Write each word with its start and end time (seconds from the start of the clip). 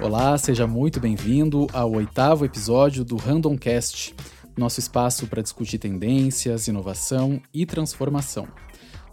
Olá, 0.00 0.38
seja 0.38 0.64
muito 0.64 1.00
bem-vindo 1.00 1.66
ao 1.72 1.90
oitavo 1.90 2.44
episódio 2.44 3.04
do 3.04 3.16
Randomcast, 3.16 4.14
nosso 4.56 4.78
espaço 4.78 5.26
para 5.26 5.42
discutir 5.42 5.78
tendências, 5.78 6.68
inovação 6.68 7.42
e 7.52 7.66
transformação. 7.66 8.46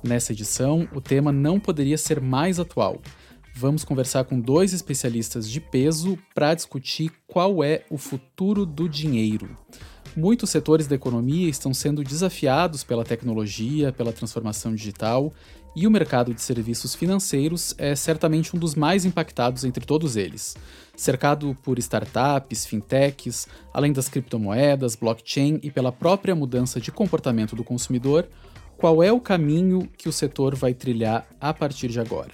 Nessa 0.04 0.32
edição, 0.32 0.88
o 0.94 1.02
tema 1.02 1.32
não 1.32 1.60
poderia 1.60 1.98
ser 1.98 2.22
mais 2.22 2.60
atual. 2.60 3.02
Vamos 3.56 3.84
conversar 3.84 4.26
com 4.26 4.40
dois 4.40 4.74
especialistas 4.74 5.50
de 5.50 5.60
peso 5.60 6.20
para 6.36 6.54
discutir 6.54 7.12
qual 7.26 7.64
é 7.64 7.84
o 7.90 7.98
futuro 7.98 8.64
do 8.64 8.88
dinheiro. 8.88 9.50
Muitos 10.16 10.52
setores 10.52 10.86
da 10.86 10.96
economia 10.96 11.50
estão 11.50 11.74
sendo 11.74 12.04
desafiados 12.04 12.84
pela 12.84 13.04
tecnologia, 13.04 13.92
pela 13.92 14.14
transformação 14.14 14.76
digital 14.76 15.34
e 15.76 15.86
o 15.86 15.92
mercado 15.92 16.34
de 16.34 16.42
serviços 16.42 16.96
financeiros 16.96 17.76
é 17.78 17.96
certamente 17.96 18.56
um 18.56 18.60
dos 18.60 18.76
mais 18.76 19.04
impactados 19.04 19.66
entre 19.66 19.86
todos 19.86 20.16
eles. 20.16 20.56
Cercado 20.96 21.56
por 21.62 21.78
startups, 21.78 22.66
fintechs, 22.66 23.48
além 23.74 23.92
das 23.92 24.08
criptomoedas, 24.08 24.96
blockchain 24.96 25.60
e 25.62 25.70
pela 25.70 25.92
própria 25.92 26.34
mudança 26.34 26.80
de 26.80 26.92
comportamento 26.92 27.56
do 27.56 27.64
consumidor, 27.64 28.28
qual 28.78 29.04
é 29.04 29.12
o 29.12 29.20
caminho 29.20 29.90
que 29.98 30.08
o 30.08 30.14
setor 30.14 30.56
vai 30.56 30.74
trilhar 30.74 31.28
a 31.40 31.54
partir 31.54 31.90
de 31.90 32.00
agora? 32.00 32.32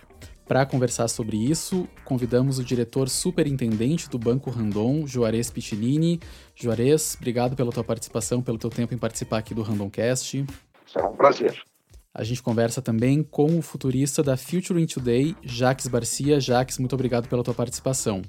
Para 0.48 0.66
conversar 0.66 1.08
sobre 1.08 1.38
isso, 1.38 1.88
convidamos 2.04 2.60
o 2.60 2.64
diretor 2.64 3.08
superintendente 3.08 4.10
do 4.10 4.20
Banco 4.20 4.50
Randon, 4.50 5.08
Juarez 5.08 5.50
Piccinini. 5.50 6.20
Juarez, 6.54 7.16
obrigado 7.18 7.56
pela 7.56 7.72
tua 7.72 7.86
participação, 7.86 8.42
pelo 8.42 8.58
teu 8.58 8.70
tempo 8.70 8.94
em 8.94 8.98
participar 8.98 9.38
aqui 9.38 9.54
do 9.54 9.62
Randomcast. 9.62 10.46
É 10.94 11.04
um 11.04 11.16
prazer. 11.16 11.71
A 12.14 12.24
gente 12.24 12.44
conversa 12.44 12.82
também 12.82 13.24
com 13.24 13.58
o 13.58 13.62
futurista 13.62 14.22
da 14.22 14.36
Future 14.36 14.82
in 14.82 14.86
Today, 14.86 15.36
Jaques 15.44 15.88
Barcia. 15.88 16.42
Jaques, 16.42 16.78
muito 16.78 16.94
obrigado 16.94 17.30
pela 17.30 17.44
tua 17.44 17.54
participação. 17.54 18.22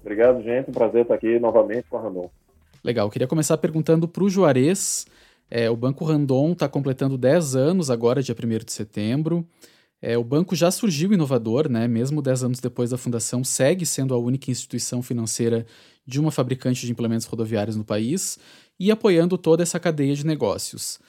Obrigado, 0.00 0.42
gente. 0.42 0.70
Um 0.70 0.72
prazer 0.72 1.02
estar 1.02 1.14
aqui 1.14 1.38
novamente 1.38 1.84
com 1.90 1.98
a 1.98 2.00
Randon. 2.00 2.30
Legal. 2.82 3.10
Queria 3.10 3.26
começar 3.26 3.58
perguntando 3.58 4.08
para 4.08 4.24
o 4.24 4.30
Juarez. 4.30 5.06
É, 5.50 5.68
o 5.68 5.76
Banco 5.76 6.04
Randon 6.04 6.52
está 6.52 6.68
completando 6.68 7.18
10 7.18 7.56
anos 7.56 7.90
agora, 7.90 8.22
dia 8.22 8.34
1 8.34 8.64
de 8.64 8.72
setembro. 8.72 9.46
É, 10.00 10.16
o 10.16 10.24
banco 10.24 10.54
já 10.54 10.70
surgiu 10.70 11.12
inovador, 11.12 11.68
né? 11.68 11.88
mesmo 11.88 12.22
10 12.22 12.44
anos 12.44 12.60
depois 12.60 12.90
da 12.90 12.98
fundação, 12.98 13.42
segue 13.42 13.84
sendo 13.84 14.14
a 14.14 14.18
única 14.18 14.50
instituição 14.50 15.02
financeira 15.02 15.66
de 16.06 16.20
uma 16.20 16.30
fabricante 16.30 16.86
de 16.86 16.92
implementos 16.92 17.26
rodoviários 17.26 17.76
no 17.76 17.84
país 17.84 18.38
e 18.78 18.90
apoiando 18.90 19.36
toda 19.36 19.62
essa 19.62 19.80
cadeia 19.80 20.14
de 20.14 20.24
negócios. 20.24 21.00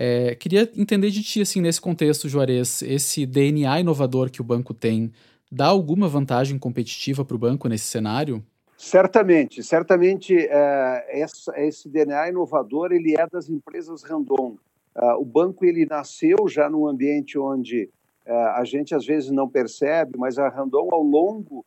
É, 0.00 0.36
queria 0.36 0.70
entender 0.76 1.10
de 1.10 1.24
ti, 1.24 1.40
assim, 1.40 1.60
nesse 1.60 1.80
contexto, 1.80 2.28
Juarez, 2.28 2.82
esse 2.82 3.26
DNA 3.26 3.80
inovador 3.80 4.30
que 4.30 4.40
o 4.40 4.44
banco 4.44 4.72
tem, 4.72 5.10
dá 5.50 5.66
alguma 5.66 6.06
vantagem 6.06 6.56
competitiva 6.56 7.24
para 7.24 7.34
o 7.34 7.38
banco 7.38 7.68
nesse 7.68 7.86
cenário? 7.86 8.40
Certamente, 8.76 9.60
certamente 9.60 10.36
é, 10.38 11.20
esse 11.56 11.88
DNA 11.88 12.28
inovador 12.28 12.92
ele 12.92 13.16
é 13.18 13.26
das 13.26 13.48
empresas 13.48 14.04
Randon. 14.04 14.56
Uh, 14.94 15.20
o 15.20 15.24
banco 15.24 15.64
ele 15.64 15.84
nasceu 15.84 16.46
já 16.48 16.70
num 16.70 16.86
ambiente 16.86 17.36
onde 17.36 17.90
uh, 18.24 18.32
a 18.54 18.62
gente 18.64 18.94
às 18.94 19.04
vezes 19.04 19.32
não 19.32 19.48
percebe, 19.48 20.16
mas 20.16 20.38
a 20.38 20.48
Randon 20.48 20.90
ao 20.92 21.02
longo 21.02 21.66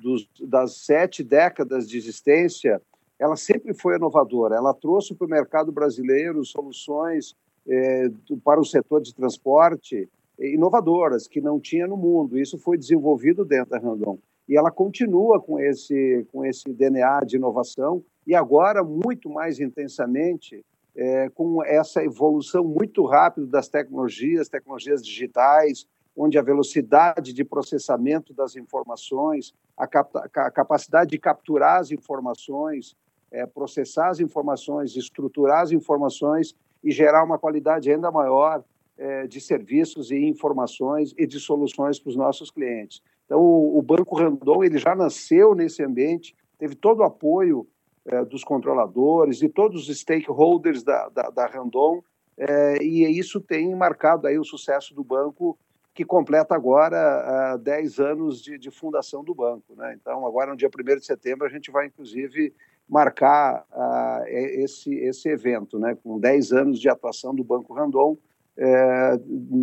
dos, 0.00 0.28
das 0.40 0.76
sete 0.76 1.24
décadas 1.24 1.88
de 1.88 1.98
existência, 1.98 2.80
ela 3.18 3.34
sempre 3.34 3.74
foi 3.74 3.96
inovadora. 3.96 4.54
Ela 4.54 4.72
trouxe 4.72 5.12
para 5.12 5.26
o 5.26 5.30
mercado 5.30 5.72
brasileiro 5.72 6.44
soluções 6.44 7.34
é, 7.68 8.10
para 8.42 8.60
o 8.60 8.64
setor 8.64 9.00
de 9.00 9.14
transporte 9.14 10.08
inovadoras 10.38 11.26
que 11.26 11.40
não 11.40 11.60
tinha 11.60 11.86
no 11.86 11.96
mundo. 11.96 12.38
Isso 12.38 12.58
foi 12.58 12.76
desenvolvido 12.76 13.44
dentro 13.44 13.70
da 13.70 13.78
Randon. 13.78 14.18
E 14.48 14.56
ela 14.56 14.70
continua 14.70 15.40
com 15.40 15.58
esse, 15.58 16.26
com 16.30 16.44
esse 16.44 16.72
DNA 16.72 17.20
de 17.20 17.36
inovação 17.36 18.04
e 18.26 18.34
agora 18.34 18.82
muito 18.84 19.30
mais 19.30 19.58
intensamente 19.58 20.64
é, 20.96 21.28
com 21.30 21.64
essa 21.64 22.04
evolução 22.04 22.64
muito 22.64 23.04
rápida 23.04 23.46
das 23.46 23.68
tecnologias, 23.68 24.48
tecnologias 24.48 25.04
digitais, 25.04 25.86
onde 26.16 26.38
a 26.38 26.42
velocidade 26.42 27.32
de 27.32 27.44
processamento 27.44 28.32
das 28.32 28.54
informações, 28.54 29.52
a, 29.76 29.86
cap 29.86 30.10
a 30.16 30.50
capacidade 30.50 31.10
de 31.10 31.18
capturar 31.18 31.80
as 31.80 31.90
informações, 31.90 32.94
é, 33.32 33.44
processar 33.46 34.10
as 34.10 34.20
informações, 34.20 34.94
estruturar 34.94 35.62
as 35.62 35.72
informações 35.72 36.54
e 36.84 36.92
gerar 36.92 37.24
uma 37.24 37.38
qualidade 37.38 37.90
ainda 37.90 38.10
maior 38.10 38.62
é, 38.96 39.26
de 39.26 39.40
serviços 39.40 40.10
e 40.10 40.16
informações 40.16 41.14
e 41.18 41.26
de 41.26 41.40
soluções 41.40 41.98
para 41.98 42.10
os 42.10 42.16
nossos 42.16 42.50
clientes. 42.50 43.02
Então, 43.24 43.40
o, 43.40 43.78
o, 43.78 43.82
Banco 43.82 44.14
Randon 44.16 44.62
ele 44.62 44.78
já 44.78 44.94
nasceu 44.94 45.54
nesse 45.54 45.82
ambiente, 45.82 46.36
teve 46.58 46.74
todo 46.74 47.00
o 47.00 47.04
apoio 47.04 47.66
é, 48.04 48.24
dos 48.24 48.44
controladores 48.44 49.42
e 49.42 49.48
todos 49.48 49.88
os 49.88 49.98
stakeholders 49.98 50.82
da, 50.82 51.08
da, 51.08 51.30
da 51.30 51.46
Randon, 51.46 52.02
é, 52.36 52.82
e 52.82 53.18
isso 53.18 53.40
tem 53.40 53.74
marcado 53.74 54.26
aí 54.26 54.38
o 54.38 54.44
sucesso 54.44 54.94
do 54.94 55.02
banco, 55.02 55.58
que 55.94 56.04
completa 56.04 56.56
agora 56.56 57.54
uh, 57.54 57.58
10 57.58 58.00
anos 58.00 58.42
de, 58.42 58.58
de, 58.58 58.68
fundação 58.68 59.22
do 59.22 59.32
banco. 59.32 59.76
Né? 59.76 59.96
Então, 60.00 60.26
agora 60.26 60.50
no 60.50 60.56
dia 60.56 60.68
1 60.68 60.98
de 60.98 61.06
setembro, 61.06 61.46
a 61.46 61.48
gente 61.48 61.70
vai, 61.70 61.86
inclusive, 61.86 62.52
marcar 62.88 63.64
uh, 63.72 64.26
esse, 64.28 64.94
esse 64.94 65.28
evento, 65.28 65.78
né, 65.78 65.96
com 66.02 66.18
10 66.18 66.52
anos 66.52 66.80
de 66.80 66.88
atuação 66.88 67.34
do 67.34 67.42
Banco 67.42 67.72
Randon, 67.72 68.16
é, 68.56 69.18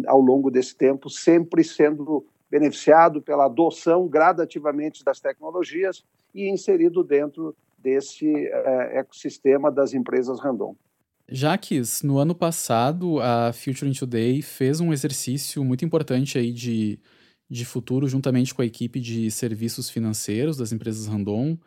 ao 0.08 0.20
longo 0.20 0.52
desse 0.52 0.76
tempo, 0.76 1.10
sempre 1.10 1.64
sendo 1.64 2.26
beneficiado 2.50 3.22
pela 3.22 3.46
adoção 3.46 4.08
gradativamente 4.08 5.04
das 5.04 5.20
tecnologias 5.20 6.04
e 6.36 6.50
inserido 6.50 7.04
dentro 7.04 7.56
desse 7.78 8.30
é, 8.36 9.00
ecossistema 9.00 9.72
das 9.72 9.94
empresas 9.94 10.40
Randon. 10.40 10.76
Jaques, 11.30 12.04
no 12.04 12.18
ano 12.18 12.36
passado, 12.36 13.22
a 13.22 13.54
Future 13.54 13.90
in 13.90 13.94
Today 13.94 14.42
fez 14.42 14.82
um 14.82 14.92
exercício 14.92 15.64
muito 15.64 15.86
importante 15.86 16.38
aí 16.38 16.52
de, 16.52 17.00
de 17.50 17.64
futuro, 17.64 18.08
juntamente 18.08 18.54
com 18.54 18.62
a 18.62 18.66
equipe 18.66 19.00
de 19.00 19.32
serviços 19.32 19.90
financeiros 19.90 20.58
das 20.58 20.74
empresas 20.74 21.08
Randon, 21.08 21.58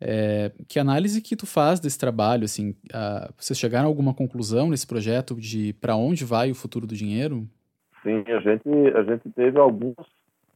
é, 0.00 0.52
que 0.68 0.78
análise 0.78 1.22
que 1.22 1.36
tu 1.36 1.46
faz 1.46 1.80
desse 1.80 1.98
trabalho? 1.98 2.44
Assim, 2.44 2.70
uh, 2.70 3.32
vocês 3.36 3.58
chegaram 3.58 3.86
a 3.86 3.88
alguma 3.88 4.12
conclusão 4.12 4.68
nesse 4.68 4.86
projeto 4.86 5.34
de 5.34 5.72
para 5.74 5.96
onde 5.96 6.24
vai 6.24 6.50
o 6.50 6.54
futuro 6.54 6.86
do 6.86 6.94
dinheiro? 6.94 7.46
Sim, 8.02 8.22
a 8.26 8.40
gente 8.40 8.68
a 8.94 9.02
gente 9.02 9.30
teve 9.30 9.58
alguns 9.58 9.96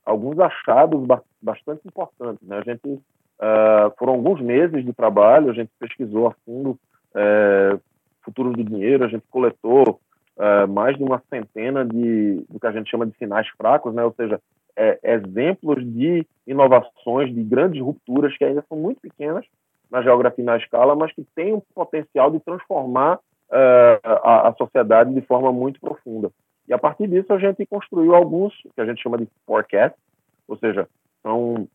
alguns 0.04 0.38
achados 0.38 1.00
bastante 1.40 1.80
importantes. 1.86 2.46
Né? 2.46 2.58
A 2.58 2.62
gente 2.62 2.86
uh, 2.86 3.92
foram 3.98 4.14
alguns 4.14 4.40
meses 4.40 4.84
de 4.84 4.92
trabalho, 4.92 5.50
a 5.50 5.54
gente 5.54 5.70
pesquisou 5.78 6.28
a 6.28 6.34
fundo 6.44 6.78
é, 7.14 7.78
futuro 8.22 8.52
do 8.52 8.62
dinheiro, 8.62 9.04
a 9.04 9.08
gente 9.08 9.24
coletou 9.30 10.00
uh, 10.40 10.66
mais 10.66 10.96
de 10.96 11.04
uma 11.04 11.22
centena 11.28 11.84
de 11.84 12.44
do 12.48 12.58
que 12.58 12.66
a 12.66 12.72
gente 12.72 12.90
chama 12.90 13.06
de 13.06 13.16
sinais 13.18 13.46
fracos, 13.56 13.94
né? 13.94 14.02
Ou 14.02 14.12
seja, 14.14 14.40
é, 14.76 14.98
exemplos 15.02 15.84
de 15.84 16.26
inovações, 16.46 17.32
de 17.34 17.42
grandes 17.42 17.82
rupturas 17.82 18.36
que 18.36 18.44
ainda 18.44 18.64
são 18.68 18.78
muito 18.78 19.00
pequenas 19.00 19.44
na 19.90 20.02
geografia 20.02 20.42
e 20.42 20.46
na 20.46 20.56
escala, 20.56 20.96
mas 20.96 21.12
que 21.12 21.24
têm 21.34 21.52
o 21.52 21.62
potencial 21.74 22.30
de 22.30 22.40
transformar 22.40 23.16
uh, 23.16 24.00
a, 24.22 24.48
a, 24.48 24.54
sociedade 24.54 25.12
de 25.12 25.20
forma 25.22 25.52
muito 25.52 25.80
profunda. 25.80 26.30
E 26.68 26.72
a 26.72 26.78
partir 26.78 27.08
disso 27.08 27.32
a 27.32 27.38
gente 27.38 27.66
construiu 27.66 28.14
alguns 28.14 28.54
que 28.74 28.80
a 28.80 28.86
gente 28.86 29.02
chama 29.02 29.18
de 29.18 29.28
forecasts, 29.44 30.00
ou 30.46 30.56
seja, 30.56 30.88
são 31.22 31.54
uh, 31.54 31.68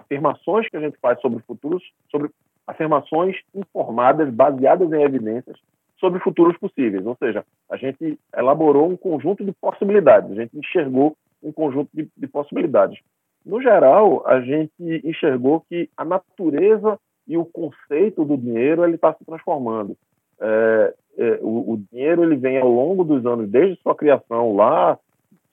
afirmações 0.00 0.68
que 0.68 0.76
a 0.76 0.80
gente 0.80 0.98
faz 1.00 1.20
sobre 1.20 1.40
futuros, 1.44 1.82
sobre 2.10 2.30
afirmações 2.66 3.36
informadas, 3.54 4.28
baseadas 4.28 4.92
em 4.92 5.02
evidências 5.02 5.56
sobre 6.02 6.18
futuros 6.18 6.58
possíveis. 6.58 7.06
Ou 7.06 7.16
seja, 7.16 7.44
a 7.70 7.76
gente 7.76 8.18
elaborou 8.36 8.90
um 8.90 8.96
conjunto 8.96 9.44
de 9.44 9.52
possibilidades, 9.52 10.32
a 10.32 10.34
gente 10.34 10.58
enxergou 10.58 11.16
um 11.40 11.52
conjunto 11.52 11.88
de, 11.94 12.08
de 12.16 12.26
possibilidades. 12.26 12.98
No 13.46 13.62
geral, 13.62 14.26
a 14.26 14.40
gente 14.40 14.72
enxergou 15.04 15.64
que 15.68 15.88
a 15.96 16.04
natureza 16.04 16.98
e 17.26 17.36
o 17.38 17.44
conceito 17.44 18.24
do 18.24 18.36
dinheiro 18.36 18.84
ele 18.84 18.96
está 18.96 19.14
se 19.14 19.24
transformando. 19.24 19.96
É, 20.40 20.94
é, 21.18 21.38
o, 21.40 21.72
o, 21.72 21.82
dinheiro 21.92 22.24
ele 22.24 22.36
vem 22.36 22.58
ao 22.58 22.68
longo 22.68 23.04
dos 23.04 23.24
anos, 23.24 23.48
desde 23.48 23.80
sua 23.80 23.94
criação 23.94 24.56
lá, 24.56 24.98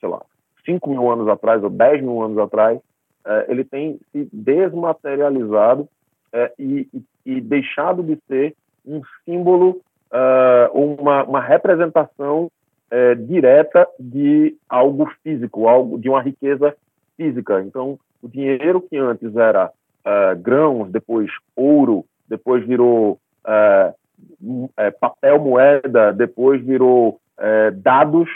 sei 0.00 0.08
lá, 0.08 0.22
5 0.64 0.90
mil 0.90 1.10
anos 1.10 1.28
atrás 1.28 1.62
ou 1.62 1.70
10 1.70 2.02
mil 2.02 2.22
anos 2.22 2.38
atrás, 2.38 2.80
é, 3.24 3.46
ele 3.48 3.64
tem 3.64 4.00
se 4.10 4.28
desmaterializado 4.32 5.88
é, 6.32 6.52
e, 6.58 6.88
e, 6.92 7.04
e, 7.26 7.40
deixado 7.40 8.02
de 8.02 8.18
ser 8.26 8.54
um 8.86 9.02
símbolo, 9.24 9.80
é, 10.12 10.70
uma, 10.72 11.24
uma 11.24 11.40
representação 11.40 12.50
é, 12.90 13.14
direta 13.14 13.86
de 13.98 14.56
algo 14.68 15.10
físico, 15.22 15.68
algo 15.68 15.98
de 15.98 16.08
uma 16.08 16.20
riqueza 16.20 16.74
física. 17.16 17.60
Então, 17.62 17.98
o 18.22 18.28
dinheiro 18.28 18.80
que 18.80 18.96
antes 18.96 19.34
era 19.36 19.66
uh, 19.68 20.38
grãos, 20.40 20.90
depois 20.90 21.30
ouro, 21.56 22.04
depois 22.28 22.66
virou 22.66 23.18
uh, 23.44 24.92
papel 25.00 25.38
moeda, 25.38 26.12
depois 26.12 26.62
virou 26.64 27.20
uh, 27.38 27.72
dados. 27.76 28.28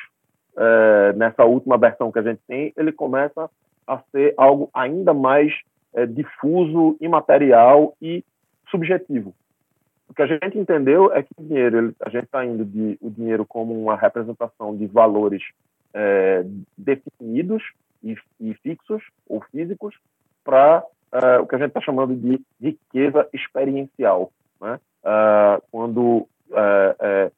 nessa 1.16 1.44
última 1.44 1.76
versão 1.76 2.12
que 2.12 2.18
a 2.20 2.22
gente 2.22 2.40
tem, 2.46 2.72
ele 2.76 2.92
começa 2.92 3.50
a 3.86 3.98
ser 4.12 4.34
algo 4.36 4.70
ainda 4.72 5.12
mais 5.12 5.52
difuso, 6.10 6.96
imaterial 7.00 7.94
e 8.00 8.24
subjetivo. 8.70 9.34
O 10.08 10.14
que 10.14 10.22
a 10.22 10.26
gente 10.26 10.58
entendeu 10.58 11.12
é 11.12 11.22
que 11.22 11.30
o 11.36 11.42
dinheiro, 11.42 11.94
a 12.00 12.08
gente 12.08 12.24
está 12.24 12.44
indo 12.44 12.64
de 12.64 12.98
o 13.00 13.10
dinheiro 13.10 13.44
como 13.46 13.74
uma 13.80 13.96
representação 13.96 14.76
de 14.76 14.86
valores 14.86 15.42
é, 15.92 16.44
definidos 16.76 17.62
e, 18.02 18.16
e, 18.40 18.54
fixos 18.54 19.02
ou 19.28 19.40
físicos 19.50 19.94
para 20.44 20.84
é, 21.12 21.38
o 21.38 21.46
que 21.46 21.54
a 21.54 21.58
gente 21.58 21.68
está 21.68 21.80
chamando 21.80 22.14
de 22.14 22.40
riqueza 22.60 23.26
experiencial, 23.32 24.30
né? 24.60 24.78
É, 25.04 25.62
quando 25.70 26.26
é, 26.52 27.30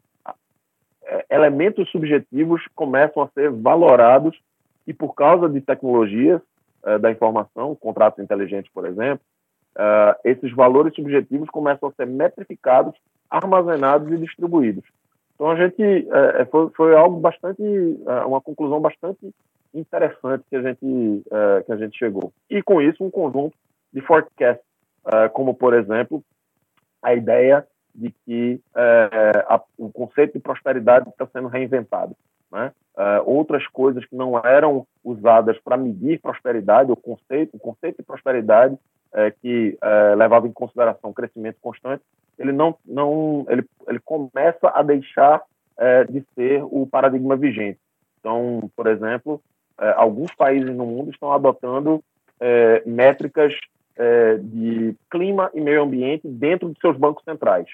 é, 1.04 1.26
elementos 1.30 1.88
subjetivos 1.90 2.62
começam 2.74 3.22
a 3.22 3.28
ser 3.28 3.50
valorados 3.50 4.38
e 4.86 4.92
por 4.92 5.14
causa 5.14 5.48
de 5.48 5.60
tecnologias 5.60 6.40
da 7.00 7.10
informação, 7.10 7.74
contratos 7.74 8.22
inteligentes, 8.22 8.70
por 8.72 8.86
exemplo, 8.86 9.24
uh, 9.76 10.18
esses 10.24 10.52
valores 10.52 10.94
subjetivos 10.94 11.48
começam 11.50 11.88
a 11.88 11.92
ser 11.92 12.06
metrificados, 12.06 12.94
armazenados 13.30 14.10
e 14.12 14.16
distribuídos. 14.16 14.84
Então 15.34 15.50
a 15.50 15.56
gente 15.56 15.82
uh, 15.82 16.46
foi, 16.50 16.70
foi, 16.70 16.96
algo 16.96 17.20
bastante, 17.20 17.62
uh, 17.62 18.26
uma 18.26 18.40
conclusão 18.40 18.80
bastante 18.80 19.32
interessante 19.74 20.44
que 20.48 20.56
a 20.56 20.62
gente 20.62 21.22
que 21.66 21.72
a 21.72 21.76
gente 21.76 21.98
chegou. 21.98 22.32
E 22.48 22.62
com 22.62 22.80
isso 22.80 23.04
um 23.04 23.10
conjunto 23.10 23.54
de 23.92 24.00
forecasts, 24.00 24.64
como 25.34 25.52
por 25.52 25.74
exemplo 25.74 26.24
a 27.02 27.12
ideia 27.12 27.66
de 27.94 28.10
que 28.24 28.58
a, 28.74 29.60
o 29.76 29.92
conceito 29.92 30.32
de 30.32 30.38
prosperidade 30.38 31.10
está 31.10 31.26
sendo 31.26 31.48
reinventado. 31.48 32.16
Né? 32.50 32.72
Uh, 32.96 33.22
outras 33.26 33.66
coisas 33.68 34.04
que 34.06 34.16
não 34.16 34.38
eram 34.38 34.86
usadas 35.04 35.58
para 35.58 35.76
medir 35.76 36.20
prosperidade, 36.20 36.90
o 36.90 36.96
conceito, 36.96 37.54
o 37.54 37.60
conceito 37.60 37.98
de 37.98 38.02
prosperidade 38.02 38.78
é, 39.16 39.30
que 39.30 39.78
é, 39.82 40.14
levava 40.14 40.46
em 40.46 40.52
consideração 40.52 41.10
o 41.10 41.14
crescimento 41.14 41.56
constante, 41.60 42.02
ele 42.38 42.52
não, 42.52 42.76
não 42.84 43.46
ele, 43.48 43.64
ele 43.88 43.98
começa 43.98 44.70
a 44.74 44.82
deixar 44.82 45.42
é, 45.78 46.04
de 46.04 46.22
ser 46.34 46.62
o 46.64 46.86
paradigma 46.86 47.34
vigente. 47.34 47.78
Então, 48.20 48.70
por 48.76 48.86
exemplo, 48.86 49.40
é, 49.80 49.94
alguns 49.96 50.34
países 50.34 50.68
no 50.76 50.84
mundo 50.84 51.10
estão 51.10 51.32
adotando 51.32 52.04
é, 52.38 52.82
métricas 52.84 53.54
é, 53.96 54.36
de 54.36 54.94
clima 55.10 55.50
e 55.54 55.60
meio 55.62 55.82
ambiente 55.82 56.28
dentro 56.28 56.68
de 56.70 56.78
seus 56.78 56.98
bancos 56.98 57.24
centrais. 57.24 57.66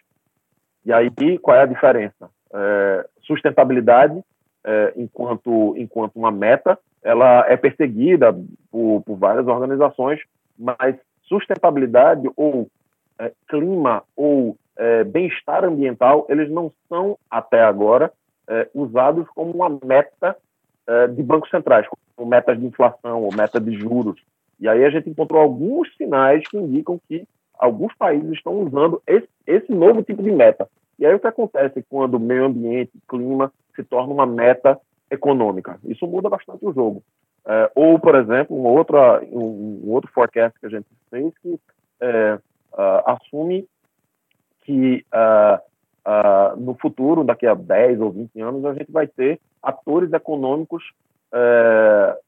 E 0.84 0.92
aí, 0.92 1.10
qual 1.38 1.56
é 1.56 1.62
a 1.62 1.66
diferença? 1.66 2.30
sustentabilidade, 3.22 4.22
enquanto, 4.94 5.74
enquanto 5.78 6.16
uma 6.16 6.30
meta, 6.30 6.78
ela 7.02 7.46
é 7.48 7.56
perseguida 7.56 8.30
por, 8.70 9.00
por 9.06 9.16
várias 9.16 9.46
organizações, 9.46 10.20
mas 10.58 10.94
sustentabilidade 11.28 12.28
ou 12.36 12.69
é, 13.19 13.32
clima 13.48 14.02
ou 14.16 14.56
é, 14.76 15.04
bem-estar 15.04 15.64
ambiental, 15.64 16.26
eles 16.28 16.50
não 16.50 16.72
são, 16.88 17.19
até 17.30 17.62
agora, 17.62 18.12
é, 18.48 18.69
usados 18.74 19.26
como 19.34 19.52
uma 19.52 19.78
meta 19.84 20.36
é, 20.86 21.06
de 21.08 21.22
bancos 21.22 21.50
centrais, 21.50 21.86
como 22.16 22.28
metas 22.28 22.58
de 22.58 22.66
inflação 22.66 23.22
ou 23.22 23.34
meta 23.34 23.60
de 23.60 23.72
juros. 23.72 24.20
E 24.58 24.69
aí 24.69 24.84
a 24.84 24.90
gente 24.90 25.08
encontrou 25.08 25.40
alguns 25.40 25.94
sinais 25.96 26.46
que 26.48 26.56
indicam 26.56 27.00
que 27.08 27.26
alguns 27.58 27.94
países 27.94 28.32
estão 28.32 28.60
usando 28.60 29.02
esse, 29.06 29.28
esse 29.46 29.72
novo 29.72 30.02
tipo 30.02 30.22
de 30.22 30.30
meta. 30.30 30.68
E 30.98 31.06
aí 31.06 31.14
o 31.14 31.20
que 31.20 31.26
acontece 31.26 31.84
quando 31.88 32.18
meio 32.18 32.44
ambiente, 32.44 32.92
clima, 33.08 33.52
se 33.75 33.82
torna 33.82 34.12
uma 34.12 34.26
meta 34.26 34.78
econômica? 35.10 35.78
Isso 35.84 36.06
muda 36.06 36.28
bastante 36.28 36.64
o 36.64 36.72
jogo. 36.72 37.02
É, 37.44 37.70
ou, 37.74 37.98
por 37.98 38.14
exemplo, 38.14 38.56
um 38.56 38.64
outro, 38.64 38.98
um, 39.32 39.90
outro 39.90 40.10
forecast 40.12 40.58
que 40.60 40.66
a 40.66 40.70
gente 40.70 40.86
fez 41.10 41.32
que 41.38 41.58
é, 42.00 42.34
uh, 42.72 43.10
assume 43.10 43.66
que 44.62 45.04
uh, 45.12 45.58
uh, 46.06 46.56
no 46.56 46.74
futuro, 46.74 47.24
daqui 47.24 47.46
a 47.46 47.54
10 47.54 48.00
ou 48.00 48.12
20 48.12 48.40
anos, 48.40 48.64
a 48.64 48.74
gente 48.74 48.90
vai 48.92 49.06
ter 49.06 49.40
atores 49.62 50.12
econômicos 50.12 50.92
é, 51.32 52.18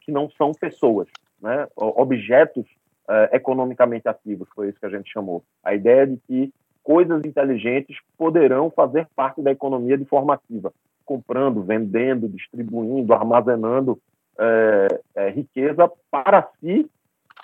que 0.00 0.12
não 0.12 0.30
são 0.30 0.52
pessoas, 0.52 1.08
né? 1.40 1.66
objetos 1.76 2.64
é, 3.08 3.36
economicamente 3.36 4.08
ativos, 4.08 4.48
foi 4.54 4.68
isso 4.68 4.78
que 4.78 4.86
a 4.86 4.90
gente 4.90 5.10
chamou. 5.12 5.42
A 5.64 5.74
ideia 5.74 6.06
de 6.06 6.16
que 6.18 6.52
coisas 6.82 7.24
inteligentes 7.24 7.96
poderão 8.16 8.70
fazer 8.70 9.08
parte 9.16 9.42
da 9.42 9.50
economia 9.50 9.98
de 9.98 10.04
forma 10.04 10.34
ativa, 10.34 10.72
comprando, 11.04 11.62
vendendo, 11.62 12.28
distribuindo, 12.28 13.12
armazenando 13.12 14.00
é, 14.38 15.00
é, 15.14 15.30
riqueza 15.30 15.90
para 16.10 16.48
si 16.60 16.88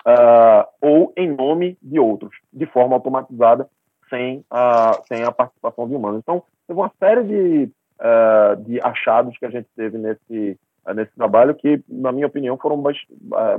uh, 0.05 0.67
ou 0.81 1.13
em 1.15 1.29
nome 1.29 1.77
de 1.81 1.99
outros, 1.99 2.35
de 2.51 2.65
forma 2.65 2.95
automatizada, 2.95 3.69
sem 4.09 4.43
a, 4.49 4.99
sem 5.07 5.23
a 5.23 5.31
participação 5.31 5.87
de 5.87 5.95
humanos. 5.95 6.19
Então, 6.19 6.43
teve 6.67 6.79
uma 6.79 6.91
série 6.99 7.23
de, 7.23 7.71
uh, 7.99 8.63
de 8.63 8.81
achados 8.81 9.37
que 9.37 9.45
a 9.45 9.49
gente 9.49 9.67
teve 9.75 9.97
nesse, 9.97 10.57
uh, 10.87 10.93
nesse 10.93 11.11
trabalho 11.15 11.55
que, 11.55 11.81
na 11.87 12.11
minha 12.11 12.27
opinião, 12.27 12.57
foram 12.57 12.81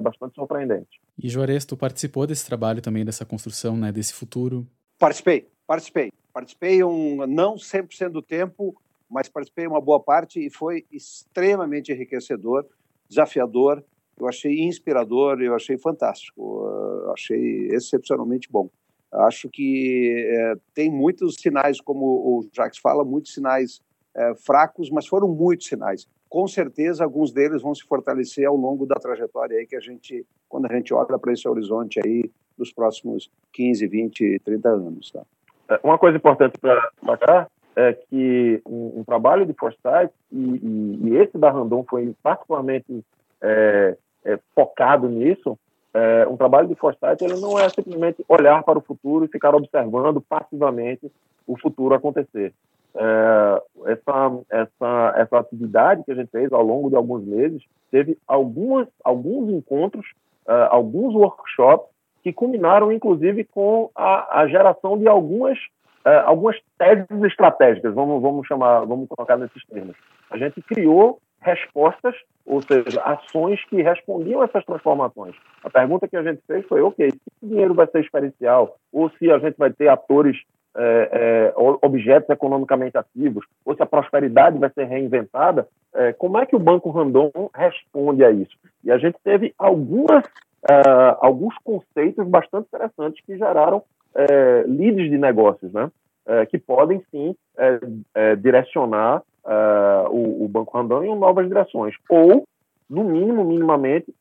bastante 0.01 0.35
surpreendentes. 0.35 0.99
E, 1.23 1.29
Juarez, 1.29 1.65
tu 1.65 1.77
participou 1.77 2.27
desse 2.27 2.47
trabalho 2.47 2.81
também, 2.81 3.05
dessa 3.05 3.25
construção, 3.25 3.77
né, 3.77 3.93
desse 3.93 4.13
futuro? 4.13 4.67
Participei, 4.99 5.49
participei. 5.67 6.13
Participei 6.33 6.83
um, 6.85 7.27
não 7.27 7.57
100% 7.57 8.11
do 8.11 8.23
tempo, 8.23 8.75
mas 9.09 9.29
participei 9.29 9.67
uma 9.67 9.81
boa 9.81 9.99
parte 9.99 10.45
e 10.45 10.49
foi 10.49 10.85
extremamente 10.93 11.93
enriquecedor 11.93 12.65
desafiador, 13.11 13.85
eu 14.19 14.29
achei 14.29 14.61
inspirador, 14.61 15.41
eu 15.43 15.55
achei 15.55 15.77
fantástico, 15.77 16.65
eu 17.05 17.13
achei 17.13 17.69
excepcionalmente 17.73 18.49
bom. 18.51 18.71
Acho 19.13 19.49
que 19.49 20.25
é, 20.29 20.55
tem 20.73 20.91
muitos 20.91 21.35
sinais, 21.35 21.81
como 21.81 22.07
o 22.07 22.49
Jacques 22.53 22.79
fala, 22.79 23.05
muitos 23.05 23.35
sinais 23.35 23.83
é, 24.15 24.35
fracos, 24.37 24.89
mas 24.89 25.07
foram 25.07 25.29
muitos 25.29 25.67
sinais. 25.67 26.07
Com 26.29 26.47
certeza, 26.47 27.03
alguns 27.03 27.33
deles 27.33 27.61
vão 27.61 27.75
se 27.75 27.83
fortalecer 27.83 28.47
ao 28.47 28.55
longo 28.55 28.87
da 28.87 28.95
trajetória 28.95 29.59
aí 29.59 29.67
que 29.67 29.75
a 29.75 29.81
gente, 29.81 30.25
quando 30.49 30.67
a 30.67 30.77
gente 30.77 30.95
olha 30.95 31.19
para 31.19 31.33
esse 31.33 31.49
horizonte 31.49 31.99
aí 32.05 32.31
dos 32.57 32.73
próximos 32.73 33.29
15, 33.53 33.87
20, 33.89 34.39
30 34.45 34.69
anos. 34.69 35.11
Tá? 35.11 35.23
É, 35.71 35.81
uma 35.83 35.99
coisa 35.99 36.17
importante 36.17 36.57
para 36.59 36.91
destacar 37.01 37.51
é 37.77 37.93
que 37.93 38.61
um, 38.67 39.01
um 39.01 39.05
trabalho 39.05 39.47
de 39.47 39.53
foresight, 39.53 40.13
e, 40.33 40.39
e, 40.39 41.01
e, 41.09 41.17
esse 41.17 41.39
da 41.39 41.51
Randon 41.51 41.85
foi 41.89 42.15
particularmente 42.23 43.05
é, 43.41 43.97
é, 44.25 44.39
focado 44.55 45.09
nisso, 45.09 45.59
é, 45.93 46.27
um 46.29 46.37
trabalho 46.37 46.69
de 46.69 46.75
foresight 46.75 47.23
ele 47.23 47.41
não 47.41 47.59
é 47.59 47.69
simplesmente 47.69 48.25
olhar 48.29 48.63
para 48.63 48.79
o 48.79 48.83
futuro 48.83 49.25
e 49.25 49.29
ficar 49.29 49.55
observando 49.55 50.21
passivamente 50.21 51.11
o 51.47 51.59
futuro 51.59 51.95
acontecer. 51.95 52.53
É, 52.95 53.63
essa, 53.87 54.39
essa, 54.51 55.15
essa 55.17 55.39
atividade 55.39 56.03
que 56.05 56.13
a 56.13 56.15
gente 56.15 56.31
fez 56.31 56.53
ao 56.53 56.63
longo 56.63 56.91
de 56.91 56.97
alguns 56.97 57.25
meses 57.25 57.63
teve 57.91 58.19
algumas, 58.27 58.89
alguns 59.05 59.53
encontros, 59.53 60.07
é, 60.47 60.69
alguns 60.71 61.15
workshops 61.15 61.89
que 62.23 62.33
culminaram, 62.33 62.93
inclusive, 62.93 63.45
com 63.45 63.91
a, 63.95 64.41
a 64.41 64.49
geração 64.49 64.99
de 64.99 65.09
algumas 65.09 65.59
é, 66.05 66.17
algumas 66.21 66.57
teses 66.79 67.23
estratégicas, 67.25 67.95
vamos, 67.95 68.23
vamos 68.23 68.47
chamar, 68.47 68.85
vamos 68.87 69.09
colocar 69.09 69.37
nesses 69.37 69.65
termos. 69.67 69.97
A 70.31 70.37
gente 70.37 70.63
criou 70.63 71.21
respostas, 71.41 72.15
ou 72.45 72.63
seja, 72.63 73.01
ações 73.03 73.63
que 73.67 73.83
respondiam 73.83 74.43
essas 74.43 74.65
transformações. 74.65 75.35
A 75.65 75.71
pergunta 75.71 76.09
que 76.09 76.17
a 76.17 76.23
gente 76.23 76.43
fez 76.47 76.67
foi, 76.67 76.83
ok, 76.83 77.11
se 77.11 77.19
o 77.43 77.47
dinheiro 77.47 77.75
vai 77.75 77.87
ser 77.87 78.01
experiencial, 78.01 78.77
ou 78.93 79.11
se 79.11 79.31
a 79.31 79.39
gente 79.39 79.57
vai 79.57 79.73
ter 79.73 79.89
atores, 79.89 80.37
é, 80.77 81.09
é, 81.13 81.53
objetos 81.57 82.31
economicamente 82.31 82.97
ativos, 82.97 83.45
ou 83.65 83.75
se 83.75 83.83
a 83.83 83.87
prosperidade 83.87 84.59
vai 84.59 84.71
ser 84.71 84.85
reinventada, 84.85 85.67
é, 85.95 86.13
como 86.13 86.39
é 86.39 86.47
que 86.47 86.55
o 86.55 86.61
Banco 86.61 86.91
Randon 86.91 87.31
responde 87.55 88.25
a 88.25 88.31
isso? 88.31 88.57
E 88.85 88.91
a 88.91 88.99
gente 88.99 89.19
teve 89.25 89.53
algumas, 89.59 90.25
uh, 90.25 91.17
alguns 91.21 91.55
conceitos 91.65 92.27
bastante 92.29 92.69
interessantes 92.69 93.25
que 93.25 93.37
geraram 93.37 93.83
é, 94.15 94.65
leads 94.67 95.11
de 95.11 95.19
negócios, 95.19 95.73
né? 95.73 95.91
É, 96.27 96.47
que 96.47 96.59
podem 96.59 97.03
sim 97.11 97.35
é, 97.57 97.81
é 98.15 98.37
direcionar 98.37 99.23
é, 99.45 100.09
o, 100.11 100.45
o, 100.45 100.49
Banco 100.49 100.77
Randon 100.77 101.03
em 101.03 101.19
novas 101.19 101.49
direções, 101.49 101.95
ou, 102.09 102.47
no 102.89 103.05
mínimo, 103.05 103.45
minimamente, 103.45 104.15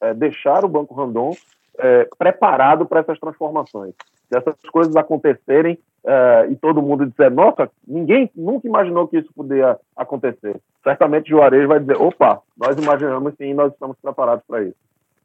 é, 0.00 0.14
deixar 0.14 0.64
o 0.64 0.68
Banco 0.68 0.94
Randon 0.94 1.34
preparado 2.18 2.84
para 2.86 2.98
essas 2.98 3.20
transformações. 3.20 3.94
Se 4.28 4.36
essas 4.36 4.56
coisas 4.72 4.96
acontecerem 4.96 5.78
e 6.50 6.56
todo 6.56 6.82
mundo 6.82 7.06
disser, 7.06 7.30
nossa, 7.30 7.70
ninguém 7.86 8.28
nunca 8.34 8.66
imaginou 8.66 9.06
que 9.06 9.18
isso 9.18 9.32
poderia 9.32 9.78
acontecer, 9.96 10.60
certamente 10.82 11.30
Juarez 11.30 11.68
vai 11.68 11.78
dizer, 11.78 11.96
opa, 11.96 12.42
nós 12.56 12.76
imaginamos 12.76 13.32
sim, 13.36 13.54
nós 13.54 13.72
estamos 13.72 13.96
preparados 14.02 14.44
para 14.44 14.64
isso. 14.64 14.74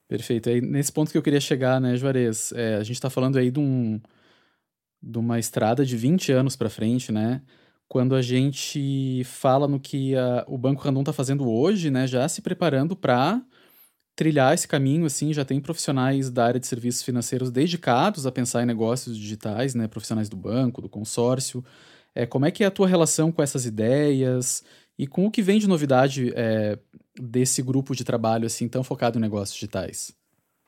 Perfeito. 0.07 0.49
Aí, 0.49 0.61
nesse 0.61 0.91
ponto 0.91 1.11
que 1.11 1.17
eu 1.17 1.21
queria 1.21 1.39
chegar, 1.39 1.79
né, 1.79 1.95
Juarez? 1.95 2.51
É, 2.53 2.75
a 2.75 2.83
gente 2.83 2.95
está 2.95 3.09
falando 3.09 3.37
aí 3.37 3.49
de, 3.49 3.59
um, 3.59 3.99
de 5.01 5.17
uma 5.17 5.39
estrada 5.39 5.85
de 5.85 5.97
20 5.97 6.31
anos 6.31 6.55
para 6.55 6.69
frente, 6.69 7.11
né? 7.11 7.41
Quando 7.87 8.15
a 8.15 8.21
gente 8.21 9.23
fala 9.25 9.67
no 9.67 9.79
que 9.79 10.15
a, 10.15 10.45
o 10.47 10.57
Banco 10.57 10.81
Randon 10.81 11.01
está 11.01 11.13
fazendo 11.13 11.47
hoje, 11.49 11.91
né, 11.91 12.07
já 12.07 12.27
se 12.27 12.41
preparando 12.41 12.95
para 12.95 13.43
trilhar 14.15 14.53
esse 14.53 14.67
caminho, 14.67 15.05
assim, 15.05 15.33
já 15.33 15.45
tem 15.45 15.59
profissionais 15.59 16.29
da 16.29 16.45
área 16.45 16.59
de 16.59 16.67
serviços 16.67 17.03
financeiros 17.03 17.51
dedicados 17.51 18.25
a 18.25 18.31
pensar 18.31 18.63
em 18.63 18.65
negócios 18.65 19.17
digitais, 19.17 19.75
né? 19.75 19.87
Profissionais 19.87 20.29
do 20.29 20.37
banco, 20.37 20.81
do 20.81 20.89
consórcio. 20.89 21.63
É, 22.15 22.25
como 22.25 22.45
é 22.45 22.51
que 22.51 22.63
é 22.63 22.67
a 22.67 22.71
tua 22.71 22.87
relação 22.87 23.31
com 23.31 23.41
essas 23.41 23.65
ideias 23.65 24.63
e 24.97 25.07
com 25.07 25.25
o 25.25 25.31
que 25.31 25.41
vem 25.41 25.59
de 25.59 25.67
novidade 25.67 26.31
é, 26.35 26.77
desse 27.19 27.61
grupo 27.61 27.95
de 27.95 28.03
trabalho, 28.03 28.45
assim, 28.45 28.67
tão 28.67 28.83
focado 28.83 29.17
em 29.17 29.21
negócios 29.21 29.53
digitais? 29.53 30.15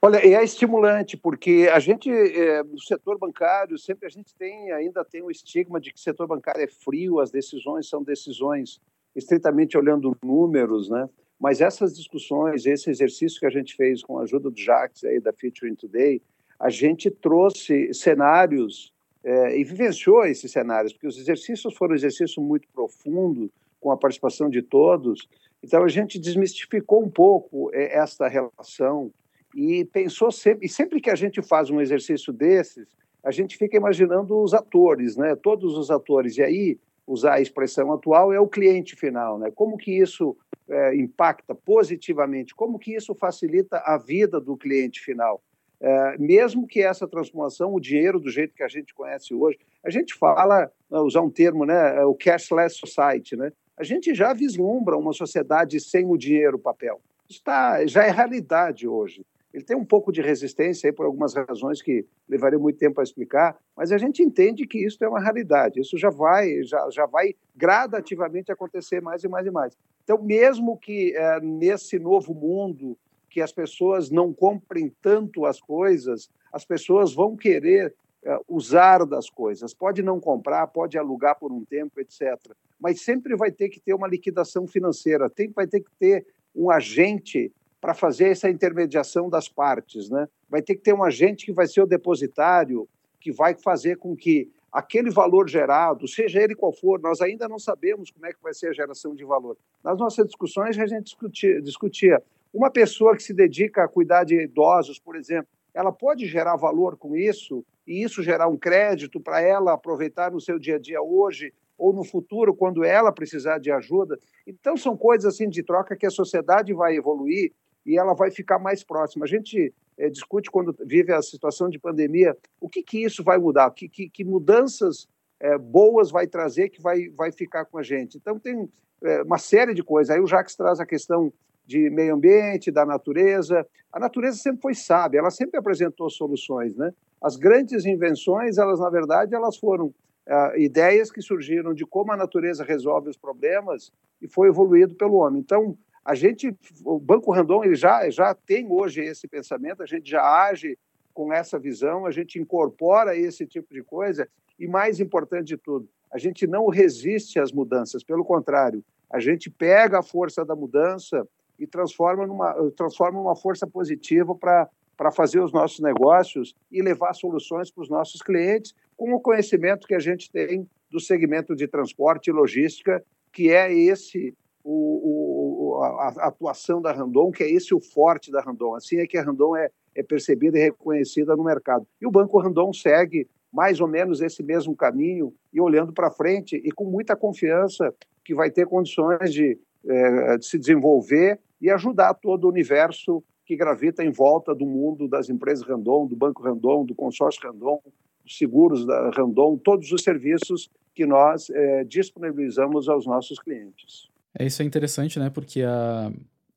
Olha, 0.01 0.17
é 0.17 0.43
estimulante, 0.43 1.17
porque 1.17 1.67
a 1.73 1.79
gente, 1.79 2.11
é, 2.11 2.63
no 2.63 2.79
setor 2.79 3.17
bancário, 3.17 3.77
sempre 3.77 4.05
a 4.05 4.09
gente 4.09 4.35
tem, 4.35 4.71
ainda 4.71 5.03
tem 5.03 5.23
o 5.23 5.31
estigma 5.31 5.79
de 5.79 5.91
que 5.91 5.99
o 5.99 6.01
setor 6.01 6.27
bancário 6.27 6.61
é 6.61 6.67
frio, 6.67 7.19
as 7.19 7.31
decisões 7.31 7.89
são 7.89 8.03
decisões 8.03 8.79
estritamente 9.15 9.77
olhando 9.77 10.15
números, 10.23 10.89
né? 10.89 11.09
Mas 11.39 11.59
essas 11.59 11.95
discussões, 11.95 12.65
esse 12.65 12.89
exercício 12.89 13.39
que 13.39 13.45
a 13.45 13.49
gente 13.49 13.75
fez 13.75 14.03
com 14.03 14.19
a 14.19 14.23
ajuda 14.23 14.49
do 14.49 14.59
Jacques 14.59 15.03
aí 15.03 15.19
da 15.19 15.33
Featuring 15.33 15.75
Today, 15.75 16.21
a 16.59 16.69
gente 16.69 17.09
trouxe 17.09 17.93
cenários 17.93 18.93
é, 19.23 19.57
e 19.57 19.63
vivenciou 19.63 20.23
esses 20.25 20.51
cenários, 20.51 20.93
porque 20.93 21.07
os 21.07 21.17
exercícios 21.17 21.73
foram 21.73 21.93
um 21.93 21.95
exercício 21.95 22.41
muito 22.41 22.67
profundo, 22.73 23.51
com 23.85 23.91
a 23.91 23.97
participação 23.97 24.49
de 24.49 24.63
todos. 24.63 25.29
Então 25.61 25.83
a 25.83 25.87
gente 25.87 26.17
desmistificou 26.17 27.03
um 27.03 27.09
pouco 27.09 27.69
é, 27.71 27.95
esta 27.95 28.27
relação 28.27 29.11
e 29.55 29.85
pensou 29.85 30.31
sempre, 30.31 30.65
e 30.65 30.69
sempre 30.69 30.99
que 30.99 31.11
a 31.11 31.13
gente 31.13 31.39
faz 31.43 31.69
um 31.69 31.79
exercício 31.79 32.33
desses, 32.33 32.87
a 33.23 33.29
gente 33.29 33.55
fica 33.55 33.77
imaginando 33.77 34.41
os 34.41 34.55
atores, 34.55 35.15
né? 35.15 35.35
Todos 35.35 35.77
os 35.77 35.91
atores. 35.91 36.35
E 36.37 36.41
aí, 36.41 36.79
usar 37.05 37.35
a 37.35 37.41
expressão 37.41 37.93
atual, 37.93 38.33
é 38.33 38.39
o 38.39 38.47
cliente 38.47 38.95
final, 38.95 39.37
né? 39.37 39.51
Como 39.53 39.77
que 39.77 39.91
isso 39.91 40.35
é, 40.67 40.95
impacta 40.95 41.53
positivamente? 41.53 42.55
Como 42.55 42.79
que 42.79 42.95
isso 42.95 43.13
facilita 43.13 43.77
a 43.85 43.99
vida 43.99 44.41
do 44.41 44.57
cliente 44.57 44.99
final? 44.99 45.43
É, 45.79 46.17
mesmo 46.17 46.65
que 46.65 46.81
essa 46.81 47.07
transformação, 47.07 47.71
o 47.71 47.79
dinheiro 47.79 48.19
do 48.19 48.31
jeito 48.31 48.55
que 48.55 48.63
a 48.63 48.67
gente 48.67 48.95
conhece 48.95 49.31
hoje, 49.31 49.59
a 49.83 49.91
gente 49.91 50.15
fala, 50.15 50.71
usar 50.89 51.21
um 51.21 51.29
termo, 51.29 51.67
né? 51.67 51.97
É 51.97 52.03
o 52.03 52.15
cashless 52.15 52.77
society, 52.77 53.35
né? 53.35 53.51
A 53.77 53.83
gente 53.83 54.13
já 54.13 54.33
vislumbra 54.33 54.97
uma 54.97 55.11
sociedade 55.11 55.79
sem 55.79 56.05
o 56.05 56.17
dinheiro 56.17 56.57
papel. 56.57 57.01
Está, 57.29 57.85
já 57.85 58.05
é 58.05 58.11
realidade 58.11 58.87
hoje. 58.87 59.25
Ele 59.53 59.63
tem 59.63 59.75
um 59.75 59.85
pouco 59.85 60.11
de 60.11 60.21
resistência 60.21 60.89
aí 60.89 60.93
por 60.93 61.05
algumas 61.05 61.33
razões 61.33 61.81
que 61.81 62.05
levaria 62.27 62.59
muito 62.59 62.77
tempo 62.77 62.99
a 62.99 63.03
explicar, 63.03 63.57
mas 63.75 63.89
a 63.91 63.97
gente 63.97 64.21
entende 64.21 64.67
que 64.67 64.85
isso 64.85 65.01
é 65.01 65.07
uma 65.07 65.21
realidade. 65.21 65.79
Isso 65.79 65.97
já 65.97 66.09
vai, 66.09 66.61
já, 66.63 66.89
já 66.89 67.05
vai 67.05 67.35
gradativamente 67.55 68.51
acontecer 68.51 69.01
mais 69.01 69.23
e 69.23 69.29
mais 69.29 69.47
e 69.47 69.51
mais. 69.51 69.77
Então, 70.03 70.21
mesmo 70.21 70.77
que 70.77 71.15
é, 71.15 71.39
nesse 71.39 71.97
novo 71.97 72.33
mundo 72.33 72.97
que 73.29 73.41
as 73.41 73.51
pessoas 73.51 74.09
não 74.09 74.33
comprem 74.33 74.93
tanto 75.01 75.45
as 75.45 75.59
coisas, 75.59 76.29
as 76.51 76.65
pessoas 76.65 77.13
vão 77.13 77.35
querer 77.35 77.93
é, 78.23 78.37
usar 78.47 79.05
das 79.05 79.29
coisas. 79.29 79.73
Pode 79.73 80.01
não 80.01 80.19
comprar, 80.19 80.67
pode 80.67 80.97
alugar 80.97 81.39
por 81.39 81.51
um 81.51 81.63
tempo, 81.63 81.99
etc. 81.99 82.37
Mas 82.79 83.01
sempre 83.01 83.35
vai 83.35 83.51
ter 83.51 83.69
que 83.69 83.79
ter 83.79 83.93
uma 83.93 84.07
liquidação 84.07 84.67
financeira, 84.67 85.29
tem, 85.29 85.49
vai 85.49 85.67
ter 85.67 85.81
que 85.81 85.91
ter 85.99 86.25
um 86.55 86.69
agente 86.69 87.51
para 87.79 87.93
fazer 87.93 88.29
essa 88.29 88.49
intermediação 88.49 89.29
das 89.29 89.47
partes. 89.47 90.09
Né? 90.09 90.27
Vai 90.49 90.61
ter 90.61 90.75
que 90.75 90.81
ter 90.81 90.93
um 90.93 91.03
agente 91.03 91.45
que 91.45 91.53
vai 91.53 91.67
ser 91.67 91.81
o 91.81 91.85
depositário, 91.85 92.87
que 93.19 93.31
vai 93.31 93.53
fazer 93.55 93.97
com 93.97 94.15
que 94.15 94.49
aquele 94.71 95.09
valor 95.09 95.47
gerado, 95.47 96.07
seja 96.07 96.41
ele 96.41 96.53
qual 96.53 96.73
for, 96.73 96.99
nós 96.99 97.21
ainda 97.21 97.47
não 97.47 97.57
sabemos 97.57 98.11
como 98.11 98.25
é 98.25 98.33
que 98.33 98.41
vai 98.41 98.53
ser 98.53 98.67
a 98.67 98.73
geração 98.73 99.15
de 99.15 99.23
valor. 99.23 99.57
Nas 99.83 99.97
nossas 99.97 100.25
discussões, 100.25 100.77
a 100.77 100.85
gente 100.85 101.05
discutia, 101.05 101.61
discutia 101.61 102.21
uma 102.53 102.69
pessoa 102.69 103.15
que 103.15 103.23
se 103.23 103.33
dedica 103.33 103.83
a 103.83 103.87
cuidar 103.87 104.23
de 104.23 104.41
idosos, 104.41 104.99
por 104.99 105.15
exemplo, 105.15 105.47
ela 105.73 105.91
pode 105.91 106.25
gerar 106.25 106.55
valor 106.55 106.97
com 106.97 107.15
isso 107.15 107.65
e 107.85 108.03
isso 108.03 108.23
gerar 108.23 108.47
um 108.47 108.57
crédito 108.57 109.19
para 109.19 109.41
ela 109.41 109.73
aproveitar 109.73 110.31
no 110.31 110.39
seu 110.39 110.57
dia 110.57 110.75
a 110.75 110.79
dia 110.79 111.01
hoje 111.01 111.53
ou 111.77 111.93
no 111.93 112.03
futuro 112.03 112.53
quando 112.53 112.83
ela 112.83 113.11
precisar 113.11 113.59
de 113.59 113.71
ajuda. 113.71 114.17
Então 114.45 114.77
são 114.77 114.95
coisas 114.95 115.33
assim 115.33 115.49
de 115.49 115.63
troca 115.63 115.95
que 115.95 116.05
a 116.05 116.11
sociedade 116.11 116.73
vai 116.73 116.95
evoluir 116.95 117.51
e 117.85 117.97
ela 117.97 118.13
vai 118.13 118.31
ficar 118.31 118.59
mais 118.59 118.83
próxima. 118.83 119.25
A 119.25 119.27
gente 119.27 119.73
é, 119.97 120.09
discute 120.09 120.49
quando 120.49 120.75
vive 120.85 121.13
a 121.13 121.21
situação 121.21 121.69
de 121.69 121.79
pandemia, 121.79 122.35
o 122.59 122.67
que, 122.67 122.81
que 122.81 123.03
isso 123.03 123.23
vai 123.23 123.37
mudar, 123.37 123.69
que, 123.71 123.87
que, 123.87 124.09
que 124.09 124.23
mudanças 124.23 125.07
é, 125.39 125.57
boas 125.57 126.11
vai 126.11 126.27
trazer 126.27 126.69
que 126.69 126.81
vai, 126.81 127.09
vai 127.09 127.31
ficar 127.31 127.65
com 127.65 127.77
a 127.77 127.83
gente. 127.83 128.17
Então, 128.17 128.39
tem 128.39 128.69
é, 129.03 129.21
uma 129.21 129.37
série 129.37 129.73
de 129.73 129.83
coisas. 129.83 130.15
Aí 130.15 130.21
o 130.21 130.27
Jacques 130.27 130.55
traz 130.55 130.79
a 130.79 130.85
questão 130.85 131.31
de 131.65 131.89
meio 131.89 132.15
ambiente, 132.15 132.71
da 132.71 132.85
natureza. 132.85 133.65
A 133.91 133.99
natureza 133.99 134.37
sempre 134.37 134.61
foi 134.61 134.73
sábia, 134.73 135.19
ela 135.19 135.31
sempre 135.31 135.57
apresentou 135.57 136.09
soluções, 136.09 136.75
né? 136.75 136.93
As 137.21 137.37
grandes 137.37 137.85
invenções, 137.85 138.57
elas 138.57 138.79
na 138.79 138.89
verdade, 138.89 139.33
elas 139.33 139.57
foram 139.57 139.93
uh, 140.27 140.57
ideias 140.57 141.11
que 141.11 141.21
surgiram 141.21 141.73
de 141.73 141.85
como 141.85 142.11
a 142.11 142.17
natureza 142.17 142.63
resolve 142.63 143.09
os 143.09 143.17
problemas 143.17 143.91
e 144.21 144.27
foi 144.27 144.47
evoluído 144.47 144.95
pelo 144.95 145.15
homem. 145.15 145.39
Então, 145.39 145.77
a 146.03 146.13
gente, 146.13 146.55
o 146.83 146.99
Banco 146.99 147.31
Randon 147.31 147.63
ele 147.63 147.75
já, 147.75 148.09
já 148.09 148.33
tem 148.33 148.67
hoje 148.69 149.01
esse 149.01 149.27
pensamento, 149.27 149.81
a 149.81 149.85
gente 149.85 150.09
já 150.09 150.21
age 150.21 150.77
com 151.13 151.33
essa 151.33 151.57
visão, 151.57 152.05
a 152.05 152.11
gente 152.11 152.39
incorpora 152.39 153.15
esse 153.15 153.45
tipo 153.45 153.73
de 153.73 153.81
coisa 153.81 154.27
e, 154.59 154.67
mais 154.67 154.99
importante 154.99 155.47
de 155.47 155.57
tudo, 155.57 155.87
a 156.11 156.17
gente 156.17 156.45
não 156.45 156.67
resiste 156.67 157.39
às 157.39 157.51
mudanças, 157.51 158.03
pelo 158.03 158.23
contrário, 158.23 158.83
a 159.09 159.19
gente 159.19 159.49
pega 159.49 159.99
a 159.99 160.03
força 160.03 160.45
da 160.45 160.55
mudança 160.55 161.27
e 161.57 161.65
transforma 161.65 162.27
numa, 162.27 162.53
transforma 162.71 163.17
numa 163.17 163.35
força 163.35 163.65
positiva 163.65 164.35
para 164.35 164.69
para 164.97 165.11
fazer 165.11 165.39
os 165.39 165.51
nossos 165.51 165.79
negócios 165.79 166.55
e 166.71 166.81
levar 166.81 167.13
soluções 167.13 167.69
para 167.69 167.81
os 167.81 167.89
nossos 167.89 168.21
clientes 168.21 168.73
com 168.95 169.13
o 169.13 169.19
conhecimento 169.19 169.87
que 169.87 169.95
a 169.95 169.99
gente 169.99 170.31
tem 170.31 170.67
do 170.89 170.99
segmento 170.99 171.55
de 171.55 171.67
transporte 171.67 172.29
e 172.29 172.33
logística, 172.33 173.03
que 173.31 173.49
é 173.49 173.73
esse 173.73 174.33
o, 174.63 175.77
o, 175.77 175.83
a, 175.83 176.27
atuação 176.27 176.81
da 176.81 176.91
Randon, 176.91 177.31
que 177.31 177.43
é 177.43 177.51
esse 177.51 177.73
o 177.73 177.79
forte 177.79 178.31
da 178.31 178.41
Randon. 178.41 178.75
Assim 178.75 178.97
é 178.97 179.05
que 179.05 179.17
a 179.17 179.23
Randon 179.23 179.55
é, 179.55 179.69
é 179.93 180.01
percebida 180.01 180.57
e 180.57 180.61
reconhecida 180.61 181.35
no 181.35 181.43
mercado. 181.43 181.85
E 182.01 182.07
o 182.07 182.11
Banco 182.11 182.39
Randon 182.39 182.73
segue 182.73 183.27
mais 183.53 183.79
ou 183.79 183.87
menos 183.87 184.21
esse 184.21 184.41
mesmo 184.41 184.75
caminho 184.75 185.33
e 185.53 185.61
olhando 185.61 185.93
para 185.93 186.11
frente 186.11 186.55
e 186.55 186.71
com 186.71 186.85
muita 186.85 187.15
confiança 187.15 187.93
que 188.23 188.33
vai 188.33 188.49
ter 188.49 188.65
condições 188.65 189.31
de, 189.31 189.57
é, 189.85 190.37
de 190.37 190.45
se 190.45 190.57
desenvolver 190.57 191.39
e 191.61 191.69
ajudar 191.69 192.13
todo 192.15 192.45
o 192.45 192.49
universo 192.49 193.23
que 193.45 193.55
gravita 193.55 194.03
em 194.03 194.11
volta 194.11 194.53
do 194.55 194.65
mundo 194.65 195.07
das 195.07 195.29
empresas 195.29 195.65
Randon, 195.65 196.07
do 196.07 196.15
Banco 196.15 196.41
Randon, 196.41 196.83
do 196.83 196.95
consórcio 196.95 197.47
Randon, 197.47 197.79
seguros 198.27 198.85
da 198.85 199.11
Randon, 199.11 199.57
todos 199.57 199.91
os 199.91 200.01
serviços 200.01 200.69
que 200.93 201.05
nós 201.05 201.49
é, 201.49 201.83
disponibilizamos 201.83 202.87
aos 202.87 203.05
nossos 203.05 203.37
clientes. 203.39 204.09
É, 204.37 204.45
isso 204.45 204.61
é 204.61 204.65
interessante, 204.65 205.19
né? 205.19 205.29
Porque 205.29 205.61
a, 205.61 206.11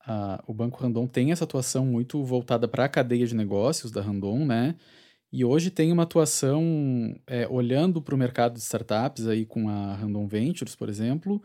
a, 0.06 0.44
o 0.46 0.54
Banco 0.54 0.82
Randon 0.82 1.06
tem 1.06 1.32
essa 1.32 1.44
atuação 1.44 1.84
muito 1.84 2.22
voltada 2.24 2.68
para 2.68 2.84
a 2.84 2.88
cadeia 2.88 3.26
de 3.26 3.34
negócios 3.34 3.90
da 3.90 4.00
Randon, 4.00 4.44
né? 4.44 4.76
E 5.30 5.44
hoje 5.44 5.70
tem 5.70 5.92
uma 5.92 6.04
atuação 6.04 7.14
é, 7.26 7.46
olhando 7.48 8.00
para 8.00 8.14
o 8.14 8.18
mercado 8.18 8.54
de 8.54 8.60
startups 8.60 9.26
aí 9.26 9.44
com 9.44 9.68
a 9.68 9.94
Randon 9.94 10.26
Ventures, 10.26 10.74
por 10.74 10.88
exemplo, 10.88 11.42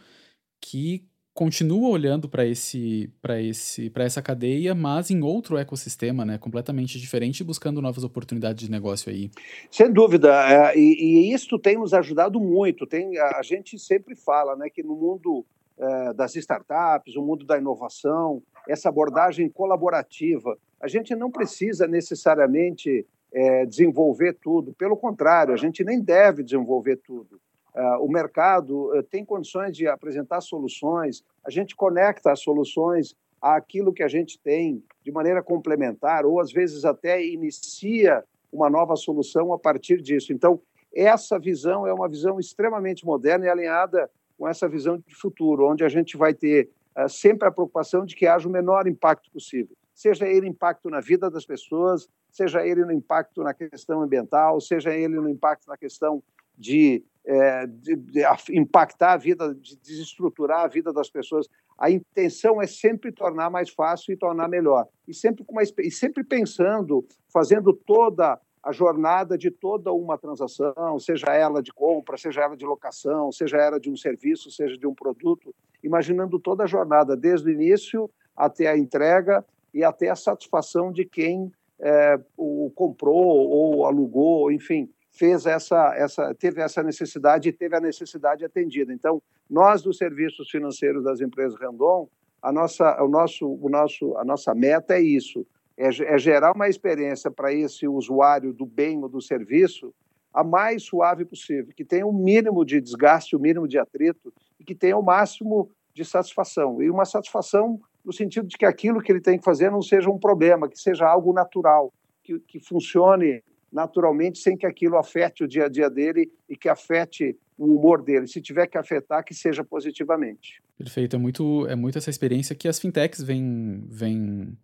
que 0.62 1.06
continua 1.34 1.90
olhando 1.90 2.30
para 2.30 2.46
esse 2.46 3.12
para 3.22 3.42
esse 3.42 3.90
para 3.90 4.04
essa 4.04 4.22
cadeia, 4.22 4.76
mas 4.76 5.10
em 5.10 5.22
outro 5.22 5.58
ecossistema, 5.58 6.24
né, 6.24 6.38
completamente 6.38 7.00
diferente, 7.00 7.44
buscando 7.44 7.82
novas 7.82 8.04
oportunidades 8.04 8.64
de 8.66 8.72
negócio 8.72 9.12
aí. 9.12 9.32
Sem 9.72 9.92
dúvida, 9.92 10.30
é, 10.48 10.78
e, 10.78 11.30
e, 11.30 11.34
isso 11.34 11.58
tem 11.58 11.78
nos 11.78 11.94
ajudado 11.94 12.40
muito. 12.40 12.86
Tem 12.86 13.18
a, 13.18 13.40
a 13.40 13.44
gente 13.44 13.80
sempre 13.80 14.16
fala, 14.16 14.56
né, 14.56 14.70
que 14.70 14.84
no 14.84 14.96
mundo 14.96 15.46
é, 15.78 16.14
das 16.14 16.36
startups, 16.36 17.16
o 17.16 17.22
mundo 17.24 17.46
da 17.46 17.58
inovação, 17.58 18.42
essa 18.68 18.90
abordagem 18.90 19.50
colaborativa. 19.50 20.58
A 20.80 20.88
gente 20.88 21.16
não 21.16 21.32
precisa 21.32 21.88
necessariamente 21.88 23.06
é, 23.34 23.66
desenvolver 23.66 24.34
tudo, 24.34 24.74
pelo 24.74 24.96
contrário, 24.96 25.54
a 25.54 25.58
gente 25.58 25.84
nem 25.84 26.00
deve 26.00 26.44
desenvolver 26.44 26.98
tudo. 26.98 27.42
É, 27.76 27.82
o 27.98 28.08
mercado 28.08 28.92
tem 29.10 29.26
condições 29.26 29.76
de 29.76 29.88
apresentar 29.88 30.42
soluções, 30.42 31.24
a 31.46 31.50
gente 31.50 31.76
conecta 31.76 32.32
as 32.32 32.42
soluções 32.42 33.16
àquilo 33.42 33.94
que 33.94 34.04
a 34.04 34.08
gente 34.08 34.40
tem 34.40 34.84
de 35.04 35.12
maneira 35.12 35.44
complementar, 35.44 36.26
ou 36.26 36.40
às 36.40 36.52
vezes 36.52 36.86
até 36.86 37.26
inicia 37.26 38.24
uma 38.52 38.70
nova 38.70 38.96
solução 38.96 39.52
a 39.52 39.60
partir 39.60 40.02
disso. 40.02 40.32
Então, 40.32 40.62
essa 40.94 41.40
visão 41.40 41.88
é 41.88 41.94
uma 41.94 42.08
visão 42.08 42.40
extremamente 42.40 43.04
moderna 43.04 43.46
e 43.46 43.50
alinhada 43.50 44.10
com 44.38 44.48
essa 44.48 44.70
visão 44.70 44.98
de 44.98 45.16
futuro, 45.16 45.68
onde 45.68 45.84
a 45.84 45.90
gente 45.90 46.16
vai 46.16 46.34
ter 46.34 46.70
uh, 46.98 47.10
sempre 47.10 47.48
a 47.48 47.52
preocupação 47.52 48.06
de 48.06 48.16
que 48.16 48.28
haja 48.28 48.48
o 48.48 48.52
menor 48.52 48.88
impacto 48.88 49.32
possível, 49.32 49.76
seja 49.94 50.28
ele 50.28 50.48
impacto 50.48 50.90
na 50.90 51.00
vida 51.00 51.30
das 51.30 51.46
pessoas, 51.46 52.08
seja 52.30 52.66
ele 52.66 52.86
no 52.86 52.92
impacto 52.92 53.42
na 53.44 53.54
questão 53.54 54.02
ambiental, 54.02 54.62
seja 54.62 54.94
ele 54.94 55.16
no 55.16 55.30
impacto 55.30 55.68
na 55.68 55.78
questão 55.78 56.24
de, 56.58 57.04
é, 57.26 57.68
de, 57.68 57.96
de 57.96 58.24
impactar 58.52 59.14
a 59.14 59.18
vida, 59.18 59.54
de 59.54 59.78
desestruturar 59.78 60.62
a 60.62 60.68
vida 60.68 60.92
das 60.92 61.10
pessoas. 61.10 61.48
a 61.78 61.90
intenção 61.90 62.62
é 62.62 62.68
sempre 62.68 63.12
tornar 63.12 63.50
mais 63.50 63.70
fácil 63.70 64.14
e 64.14 64.18
tornar 64.18 64.48
melhor. 64.48 64.88
E 65.08 65.14
sempre, 65.14 65.44
com 65.44 65.54
uma, 65.54 65.64
e 65.64 65.92
sempre 65.92 66.24
pensando, 66.24 67.06
fazendo 67.32 67.74
toda 67.74 68.40
a 68.64 68.72
jornada 68.72 69.38
de 69.38 69.52
toda 69.52 69.92
uma 69.92 70.18
transação, 70.18 70.98
seja 70.98 71.34
ela 71.34 71.62
de 71.62 71.74
compra, 71.74 72.18
seja 72.18 72.44
ela 72.44 72.56
de 72.56 72.66
locação, 72.66 73.30
seja 73.30 73.58
ela 73.58 73.78
de 73.78 73.90
um 73.90 73.98
serviço, 73.98 74.50
seja 74.50 74.78
de 74.78 74.88
um 74.88 74.96
produto, 74.96 75.54
imaginando 75.84 76.40
toda 76.40 76.64
a 76.64 76.68
jornada, 76.68 77.18
desde 77.18 77.50
o 77.50 77.52
início 77.52 78.10
até 78.36 78.68
a 78.68 78.78
entrega 78.78 79.46
e 79.74 79.84
até 79.84 80.10
a 80.10 80.16
satisfação 80.16 80.94
de 80.94 81.04
quem 81.04 81.52
é, 81.78 82.18
o 82.38 82.72
comprou 82.74 83.50
ou 83.50 83.86
alugou, 83.86 84.50
enfim, 84.50 84.90
fez 85.14 85.46
essa, 85.46 85.94
essa, 85.96 86.34
teve 86.34 86.60
essa 86.60 86.82
necessidade 86.82 87.48
e 87.48 87.54
teve 87.54 87.76
a 87.76 87.80
necessidade 87.80 88.44
atendida. 88.44 88.92
Então, 88.92 89.22
nós 89.50 89.82
dos 89.84 89.98
serviços 89.98 90.50
financeiros 90.50 91.04
das 91.04 91.22
empresas 91.22 91.58
Randon, 91.60 92.10
a 92.42 92.52
nossa, 92.52 93.02
o 93.02 93.08
nosso, 93.08 93.48
o 93.48 93.70
nosso, 93.70 94.18
a 94.18 94.26
nossa 94.26 94.54
meta 94.56 94.96
é 94.96 95.02
isso, 95.02 95.46
é, 95.78 95.88
é 95.88 96.18
gerar 96.18 96.54
uma 96.54 96.68
experiência 96.68 97.30
para 97.30 97.54
esse 97.54 97.88
usuário 97.88 98.52
do 98.52 98.66
bem 98.66 99.02
ou 99.02 99.08
do 99.08 99.22
serviço 99.22 99.94
a 100.34 100.44
mais 100.44 100.84
suave 100.84 101.26
possível, 101.26 101.72
que 101.76 101.86
tenha 101.86 102.08
o 102.08 102.12
mínimo 102.12 102.66
de 102.66 102.82
desgaste, 102.82 103.36
o 103.36 103.40
mínimo 103.40 103.68
de 103.68 103.78
atrito 103.78 104.34
e 104.60 104.64
que 104.64 104.74
tenha 104.74 104.98
o 104.98 105.04
máximo 105.04 105.70
de 105.94 106.04
satisfação. 106.04 106.82
E 106.82 106.90
uma 106.90 107.06
satisfação 107.06 107.80
no 108.04 108.12
sentido 108.12 108.48
de 108.48 108.58
que 108.58 108.66
aquilo 108.66 109.00
que 109.00 109.12
ele 109.12 109.22
tem 109.22 109.38
que 109.38 109.46
fazer 109.46 109.70
não 109.70 109.82
seja 109.82 110.10
um 110.10 110.18
problema, 110.18 110.68
que 110.68 110.78
seja 110.78 111.08
algo 111.08 111.32
natural, 111.32 111.94
que, 112.24 112.40
que 112.40 112.60
funcione 112.60 113.44
naturalmente 113.74 114.38
sem 114.38 114.56
que 114.56 114.66
aquilo 114.66 114.98
afete 114.98 115.44
o 115.44 115.48
dia 115.48 115.66
a 115.66 115.70
dia 115.70 115.90
dele 115.90 116.32
e 116.48 116.56
que 116.56 116.70
afete 116.70 117.36
o 117.58 117.76
humor 117.76 118.04
dele. 118.04 118.28
Se 118.28 118.40
tiver 118.40 118.68
que 118.68 118.78
afetar, 118.78 119.24
que 119.24 119.34
seja 119.34 119.64
positivamente. 119.64 120.62
Perfeito. 120.78 121.16
É 121.16 121.20
muito, 121.20 121.68
é 121.68 121.76
muito 121.76 121.98
essa 121.98 122.10
experiência 122.10 122.56
que 122.56 122.68
as 122.68 122.80
fintechs 122.80 123.22
vêm, 123.22 123.84
vêm 123.90 124.58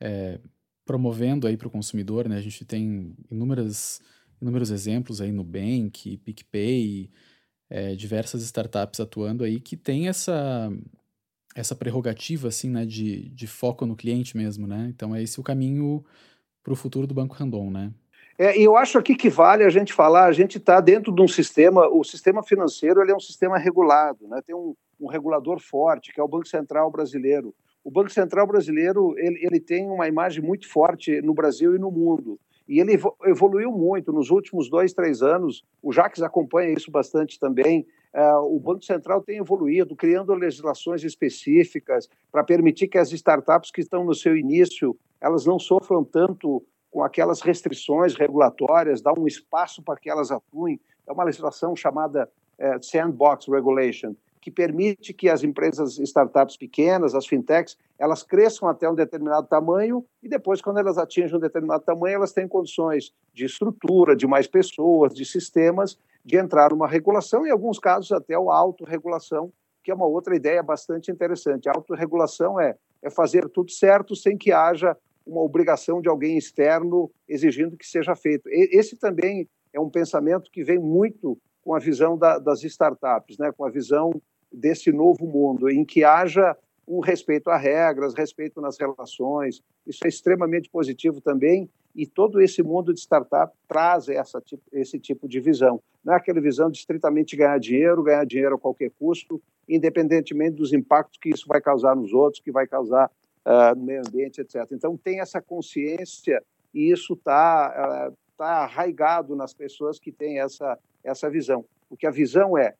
é, 0.00 0.38
promovendo 0.84 1.46
aí 1.46 1.56
para 1.56 1.68
o 1.68 1.70
consumidor, 1.70 2.28
né? 2.28 2.36
A 2.36 2.40
gente 2.40 2.64
tem 2.64 3.14
inúmeras, 3.30 4.00
inúmeros 4.40 4.70
exemplos 4.70 5.20
aí 5.20 5.32
no 5.32 5.44
Bank, 5.44 6.16
PicPay, 6.18 7.10
é, 7.68 7.94
diversas 7.94 8.42
startups 8.42 9.00
atuando 9.00 9.44
aí 9.44 9.60
que 9.60 9.76
tem 9.76 10.08
essa 10.08 10.70
essa 11.54 11.74
prerrogativa 11.74 12.46
assim, 12.46 12.70
né, 12.70 12.86
de, 12.86 13.30
de 13.30 13.46
foco 13.48 13.84
no 13.84 13.96
cliente 13.96 14.36
mesmo, 14.36 14.64
né? 14.64 14.86
Então 14.94 15.12
é 15.12 15.20
esse 15.20 15.40
o 15.40 15.42
caminho 15.42 16.04
para 16.62 16.72
o 16.72 16.76
futuro 16.76 17.04
do 17.04 17.14
Banco 17.14 17.34
Randon, 17.34 17.68
né? 17.68 17.92
É, 18.38 18.56
eu 18.56 18.76
acho 18.76 18.96
aqui 18.98 19.16
que 19.16 19.28
vale 19.28 19.64
a 19.64 19.68
gente 19.68 19.92
falar, 19.92 20.26
a 20.26 20.32
gente 20.32 20.58
está 20.58 20.80
dentro 20.80 21.12
de 21.12 21.20
um 21.20 21.26
sistema, 21.26 21.88
o 21.88 22.04
sistema 22.04 22.42
financeiro 22.42 23.02
ele 23.02 23.10
é 23.10 23.16
um 23.16 23.20
sistema 23.20 23.58
regulado, 23.58 24.28
né? 24.28 24.40
tem 24.46 24.54
um, 24.54 24.74
um 25.00 25.08
regulador 25.08 25.58
forte, 25.58 26.12
que 26.12 26.20
é 26.20 26.22
o 26.22 26.28
Banco 26.28 26.46
Central 26.46 26.90
brasileiro 26.90 27.52
o 27.88 27.90
Banco 27.90 28.10
Central 28.10 28.46
brasileiro 28.46 29.14
ele, 29.16 29.38
ele 29.42 29.58
tem 29.58 29.88
uma 29.88 30.06
imagem 30.06 30.44
muito 30.44 30.68
forte 30.68 31.22
no 31.22 31.32
Brasil 31.32 31.74
e 31.74 31.78
no 31.78 31.90
mundo. 31.90 32.38
E 32.68 32.80
ele 32.80 33.00
evoluiu 33.24 33.72
muito 33.72 34.12
nos 34.12 34.30
últimos 34.30 34.68
dois, 34.68 34.92
três 34.92 35.22
anos. 35.22 35.64
O 35.82 35.90
Jacques 35.90 36.22
acompanha 36.22 36.70
isso 36.70 36.90
bastante 36.90 37.40
também. 37.40 37.86
Uh, 38.14 38.54
o 38.54 38.60
Banco 38.60 38.84
Central 38.84 39.22
tem 39.22 39.38
evoluído, 39.38 39.96
criando 39.96 40.34
legislações 40.34 41.02
específicas 41.02 42.10
para 42.30 42.44
permitir 42.44 42.88
que 42.88 42.98
as 42.98 43.10
startups 43.10 43.70
que 43.70 43.80
estão 43.80 44.04
no 44.04 44.14
seu 44.14 44.36
início 44.36 44.94
elas 45.18 45.46
não 45.46 45.58
sofram 45.58 46.04
tanto 46.04 46.62
com 46.90 47.02
aquelas 47.02 47.40
restrições 47.40 48.14
regulatórias, 48.14 49.02
dá 49.02 49.12
um 49.12 49.26
espaço 49.26 49.82
para 49.82 49.98
que 49.98 50.10
elas 50.10 50.30
atuem. 50.30 50.80
É 51.06 51.12
uma 51.12 51.24
legislação 51.24 51.76
chamada 51.76 52.28
uh, 52.58 52.84
Sandbox 52.84 53.46
Regulation, 53.48 54.14
que 54.40 54.50
permite 54.50 55.12
que 55.12 55.28
as 55.28 55.42
empresas 55.42 55.98
startups 55.98 56.56
pequenas, 56.56 57.14
as 57.14 57.26
fintechs, 57.26 57.76
elas 57.98 58.22
cresçam 58.22 58.68
até 58.68 58.88
um 58.88 58.94
determinado 58.94 59.46
tamanho 59.46 60.04
e 60.22 60.28
depois, 60.28 60.62
quando 60.62 60.78
elas 60.78 60.96
atingem 60.96 61.36
um 61.36 61.40
determinado 61.40 61.84
tamanho, 61.84 62.16
elas 62.16 62.32
têm 62.32 62.48
condições 62.48 63.12
de 63.34 63.44
estrutura, 63.44 64.16
de 64.16 64.26
mais 64.26 64.46
pessoas, 64.46 65.12
de 65.12 65.24
sistemas, 65.24 65.98
de 66.24 66.36
entrar 66.36 66.70
numa 66.70 66.86
regulação, 66.86 67.46
em 67.46 67.50
alguns 67.50 67.78
casos 67.78 68.12
até 68.12 68.34
a 68.34 68.38
autorregulação, 68.38 69.52
que 69.82 69.90
é 69.90 69.94
uma 69.94 70.06
outra 70.06 70.36
ideia 70.36 70.62
bastante 70.62 71.10
interessante. 71.10 71.68
A 71.68 71.72
autorregulação 71.74 72.60
é, 72.60 72.76
é 73.02 73.10
fazer 73.10 73.48
tudo 73.48 73.70
certo 73.70 74.14
sem 74.14 74.36
que 74.36 74.52
haja 74.52 74.96
uma 75.28 75.42
obrigação 75.42 76.00
de 76.00 76.08
alguém 76.08 76.38
externo 76.38 77.10
exigindo 77.28 77.76
que 77.76 77.86
seja 77.86 78.16
feito. 78.16 78.48
Esse 78.48 78.96
também 78.96 79.46
é 79.72 79.78
um 79.78 79.90
pensamento 79.90 80.50
que 80.50 80.64
vem 80.64 80.78
muito 80.78 81.38
com 81.62 81.74
a 81.74 81.78
visão 81.78 82.16
da, 82.16 82.38
das 82.38 82.64
startups, 82.64 83.36
né? 83.36 83.52
com 83.52 83.64
a 83.64 83.70
visão 83.70 84.10
desse 84.50 84.90
novo 84.90 85.26
mundo, 85.26 85.68
em 85.68 85.84
que 85.84 86.02
haja 86.02 86.56
um 86.86 87.00
respeito 87.00 87.50
a 87.50 87.58
regras, 87.58 88.14
respeito 88.14 88.62
nas 88.62 88.78
relações. 88.78 89.60
Isso 89.86 90.00
é 90.06 90.08
extremamente 90.08 90.70
positivo 90.70 91.20
também, 91.20 91.68
e 91.94 92.06
todo 92.06 92.40
esse 92.40 92.62
mundo 92.62 92.94
de 92.94 93.00
startup 93.00 93.52
traz 93.66 94.08
essa, 94.08 94.42
esse 94.72 94.98
tipo 94.98 95.28
de 95.28 95.40
visão. 95.40 95.82
Não 96.02 96.14
é 96.14 96.16
aquela 96.16 96.40
visão 96.40 96.70
de 96.70 96.78
estritamente 96.78 97.36
ganhar 97.36 97.58
dinheiro, 97.58 98.02
ganhar 98.02 98.24
dinheiro 98.24 98.54
a 98.54 98.58
qualquer 98.58 98.90
custo, 98.98 99.42
independentemente 99.68 100.56
dos 100.56 100.72
impactos 100.72 101.18
que 101.20 101.28
isso 101.28 101.44
vai 101.46 101.60
causar 101.60 101.94
nos 101.94 102.14
outros, 102.14 102.42
que 102.42 102.50
vai 102.50 102.66
causar 102.66 103.10
uh, 103.44 103.74
no 103.76 103.84
meio 103.84 104.02
ambiente, 104.06 104.40
etc. 104.40 104.66
Então, 104.72 104.96
tem 104.96 105.20
essa 105.20 105.40
consciência, 105.40 106.42
e 106.72 106.90
isso 106.90 107.14
está 107.14 108.10
uh, 108.10 108.16
tá 108.36 108.64
arraigado 108.64 109.34
nas 109.34 109.52
pessoas 109.52 109.98
que 109.98 110.12
têm 110.12 110.40
essa, 110.40 110.78
essa 111.02 111.28
visão. 111.28 111.64
Porque 111.88 112.06
a 112.06 112.10
visão 112.10 112.56
é, 112.56 112.74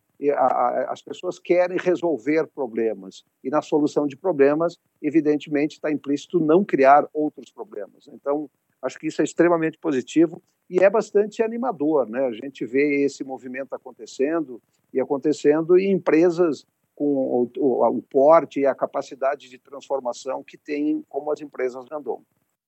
as 0.88 1.00
pessoas 1.00 1.38
querem 1.38 1.78
resolver 1.78 2.46
problemas, 2.48 3.24
e 3.42 3.50
na 3.50 3.62
solução 3.62 4.06
de 4.06 4.16
problemas, 4.16 4.76
evidentemente, 5.00 5.74
está 5.76 5.90
implícito 5.90 6.40
não 6.40 6.64
criar 6.64 7.06
outros 7.12 7.50
problemas. 7.50 8.08
Então, 8.08 8.50
acho 8.82 8.98
que 8.98 9.06
isso 9.06 9.20
é 9.20 9.24
extremamente 9.24 9.78
positivo 9.78 10.42
e 10.68 10.82
é 10.82 10.90
bastante 10.90 11.42
animador, 11.42 12.08
né? 12.08 12.26
A 12.26 12.32
gente 12.32 12.66
vê 12.66 13.04
esse 13.04 13.24
movimento 13.24 13.72
acontecendo 13.74 14.60
e 14.92 15.00
acontecendo 15.00 15.78
em 15.78 15.92
empresas 15.92 16.66
com 16.98 17.04
o, 17.04 17.50
o, 17.56 17.98
o 17.98 18.02
porte 18.02 18.58
e 18.58 18.66
a 18.66 18.74
capacidade 18.74 19.48
de 19.48 19.56
transformação 19.56 20.42
que 20.42 20.58
tem 20.58 21.04
como 21.08 21.30
as 21.30 21.40
empresas 21.40 21.86
Randon. 21.88 22.20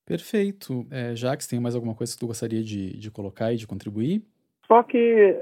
Perfeito. 0.07 0.87
É, 0.89 1.17
Jacques, 1.17 1.49
tem 1.49 1.59
mais 1.59 1.75
alguma 1.75 1.97
coisa 1.97 2.13
que 2.13 2.19
tu 2.21 2.29
gostaria 2.29 2.63
de, 2.63 2.97
de 2.97 3.11
colocar 3.11 3.53
e 3.53 3.57
de 3.57 3.67
contribuir? 3.67 4.23
Só 4.69 4.85
que 4.85 4.97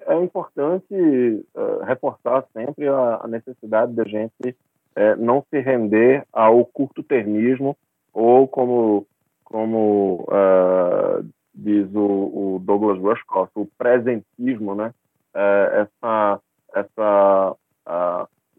é 0.07 0.15
importante 0.23 0.95
uh, 0.95 1.85
reforçar 1.85 2.47
sempre 2.55 2.89
a, 2.89 3.21
a, 3.23 3.29
necessidade 3.29 3.93
da 3.93 4.05
gente 4.05 4.49
uh, 4.97 5.17
não 5.19 5.45
se 5.51 5.61
render 5.61 6.27
ao 6.33 6.65
curto-termismo 6.65 7.77
ou 8.15 8.49
como, 8.49 9.07
como 9.45 10.27
uh, 10.29 11.23
diz 11.55 11.87
o, 11.95 12.55
o, 12.55 12.59
Douglas 12.65 12.99
Rushkoff, 12.99 13.53
o 13.55 13.67
presentismo, 13.77 14.75
né? 14.75 14.95
essa, 15.35 16.41
essa 16.75 17.57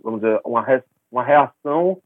vamos 0.03 0.21
dizer, 0.21 0.39
uma, 0.43 0.61
re, 0.61 0.83
uma 1.11 1.23
reação 1.23 1.97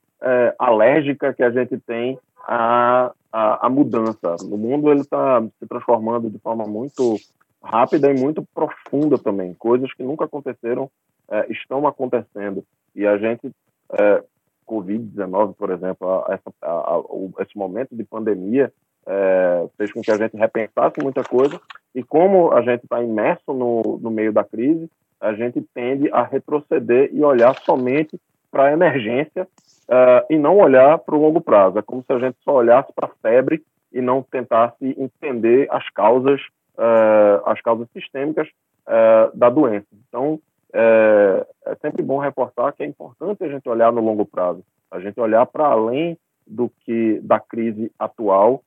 alérgica 0.57 1.33
que 1.33 1.43
a 1.43 1.51
gente 1.51 1.77
tem 1.79 2.17
à, 2.47 3.11
à, 3.31 3.67
à 3.67 3.69
mudança. 3.69 4.37
O 4.43 4.57
mundo 4.57 4.89
ele 4.89 5.01
está 5.01 5.41
se 5.59 5.67
transformando 5.67 6.29
de 6.29 6.39
forma 6.39 6.65
muito 6.65 7.17
rápida 7.63 8.11
e 8.11 8.19
muito 8.19 8.45
profunda 8.53 9.17
também. 9.17 9.53
Coisas 9.53 9.93
que 9.93 10.03
nunca 10.03 10.25
aconteceram 10.25 10.89
é, 11.29 11.51
estão 11.51 11.87
acontecendo. 11.87 12.63
E 12.93 13.07
a 13.07 13.17
gente, 13.17 13.51
é, 13.93 14.23
Covid-19, 14.67 15.55
por 15.55 15.71
exemplo, 15.71 16.25
essa, 16.29 16.53
a, 16.61 16.69
a, 16.69 17.03
esse 17.41 17.57
momento 17.57 17.95
de 17.95 18.03
pandemia 18.03 18.71
é, 19.05 19.67
fez 19.77 19.91
com 19.91 20.01
que 20.01 20.11
a 20.11 20.17
gente 20.17 20.35
repensasse 20.35 21.01
muita 21.01 21.23
coisa. 21.23 21.59
E 21.95 22.03
como 22.03 22.51
a 22.51 22.61
gente 22.61 22.83
está 22.83 23.01
imerso 23.01 23.53
no, 23.53 23.97
no 24.01 24.11
meio 24.11 24.33
da 24.33 24.43
crise, 24.43 24.89
a 25.23 25.33
gente 25.33 25.61
tende 25.73 26.09
a 26.11 26.21
retroceder 26.21 27.09
e 27.13 27.23
olhar 27.23 27.55
somente 27.59 28.19
para 28.51 28.65
a 28.65 28.73
emergência 28.73 29.47
uh, 29.87 30.25
e 30.29 30.37
não 30.37 30.57
olhar 30.57 30.99
para 30.99 31.15
o 31.15 31.21
longo 31.21 31.39
prazo. 31.39 31.79
É 31.79 31.81
como 31.81 32.03
se 32.03 32.11
a 32.11 32.19
gente 32.19 32.37
só 32.43 32.55
olhasse 32.55 32.91
para 32.93 33.07
a 33.07 33.15
febre 33.21 33.63
e 33.91 34.01
não 34.01 34.21
tentasse 34.21 34.95
entender 34.99 35.67
as 35.71 35.89
causas 35.91 36.41
uh, 36.77 37.41
as 37.45 37.61
causas 37.61 37.87
sistêmicas 37.93 38.47
uh, 38.87 39.35
da 39.35 39.49
doença. 39.49 39.87
Então, 40.07 40.39
é, 40.75 41.45
é, 41.67 41.75
sempre 41.75 42.01
bom 42.01 42.17
reportar 42.17 42.73
que 42.73 42.81
é 42.81 42.85
importante 42.85 43.43
a 43.43 43.47
gente 43.47 43.69
olhar 43.69 43.91
no 43.91 44.01
longo 44.01 44.25
prazo, 44.25 44.63
a 44.89 44.99
gente 44.99 45.19
olhar 45.19 45.45
para 45.45 45.67
além 45.67 46.17
do 46.47 46.67
que 46.79 47.19
da 47.21 47.39
crise 47.39 47.91
atual 47.97 48.63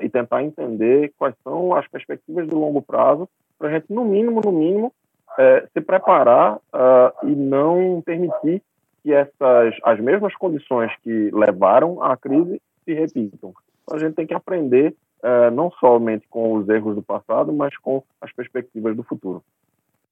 e 0.00 0.08
tentar 0.08 0.42
entender 0.42 1.12
quais 1.16 1.34
são 1.44 1.74
as 1.74 1.86
perspectivas 1.88 2.48
de 2.48 2.54
longo 2.54 2.82
prazo 2.82 3.28
para 3.58 3.68
a 3.68 3.70
gente, 3.72 3.92
no 3.92 4.04
mínimo, 4.04 4.40
no 4.42 4.50
mínimo, 4.50 4.92
se 5.72 5.80
preparar 5.80 6.58
e 7.22 7.34
não 7.34 8.02
permitir 8.04 8.62
que 9.02 9.12
essas 9.12 9.74
as 9.82 10.00
mesmas 10.00 10.34
condições 10.36 10.92
que 11.02 11.30
levaram 11.32 12.02
à 12.02 12.16
crise 12.16 12.60
se 12.84 12.94
repitam. 12.94 13.52
Então, 13.82 13.96
a 13.96 13.98
gente 13.98 14.14
tem 14.14 14.26
que 14.26 14.34
aprender 14.34 14.94
uh, 15.22 15.50
não 15.52 15.70
somente 15.72 16.26
com 16.28 16.54
os 16.54 16.68
erros 16.68 16.94
do 16.94 17.02
passado, 17.02 17.52
mas 17.52 17.76
com 17.78 18.02
as 18.20 18.32
perspectivas 18.32 18.96
do 18.96 19.02
futuro. 19.02 19.42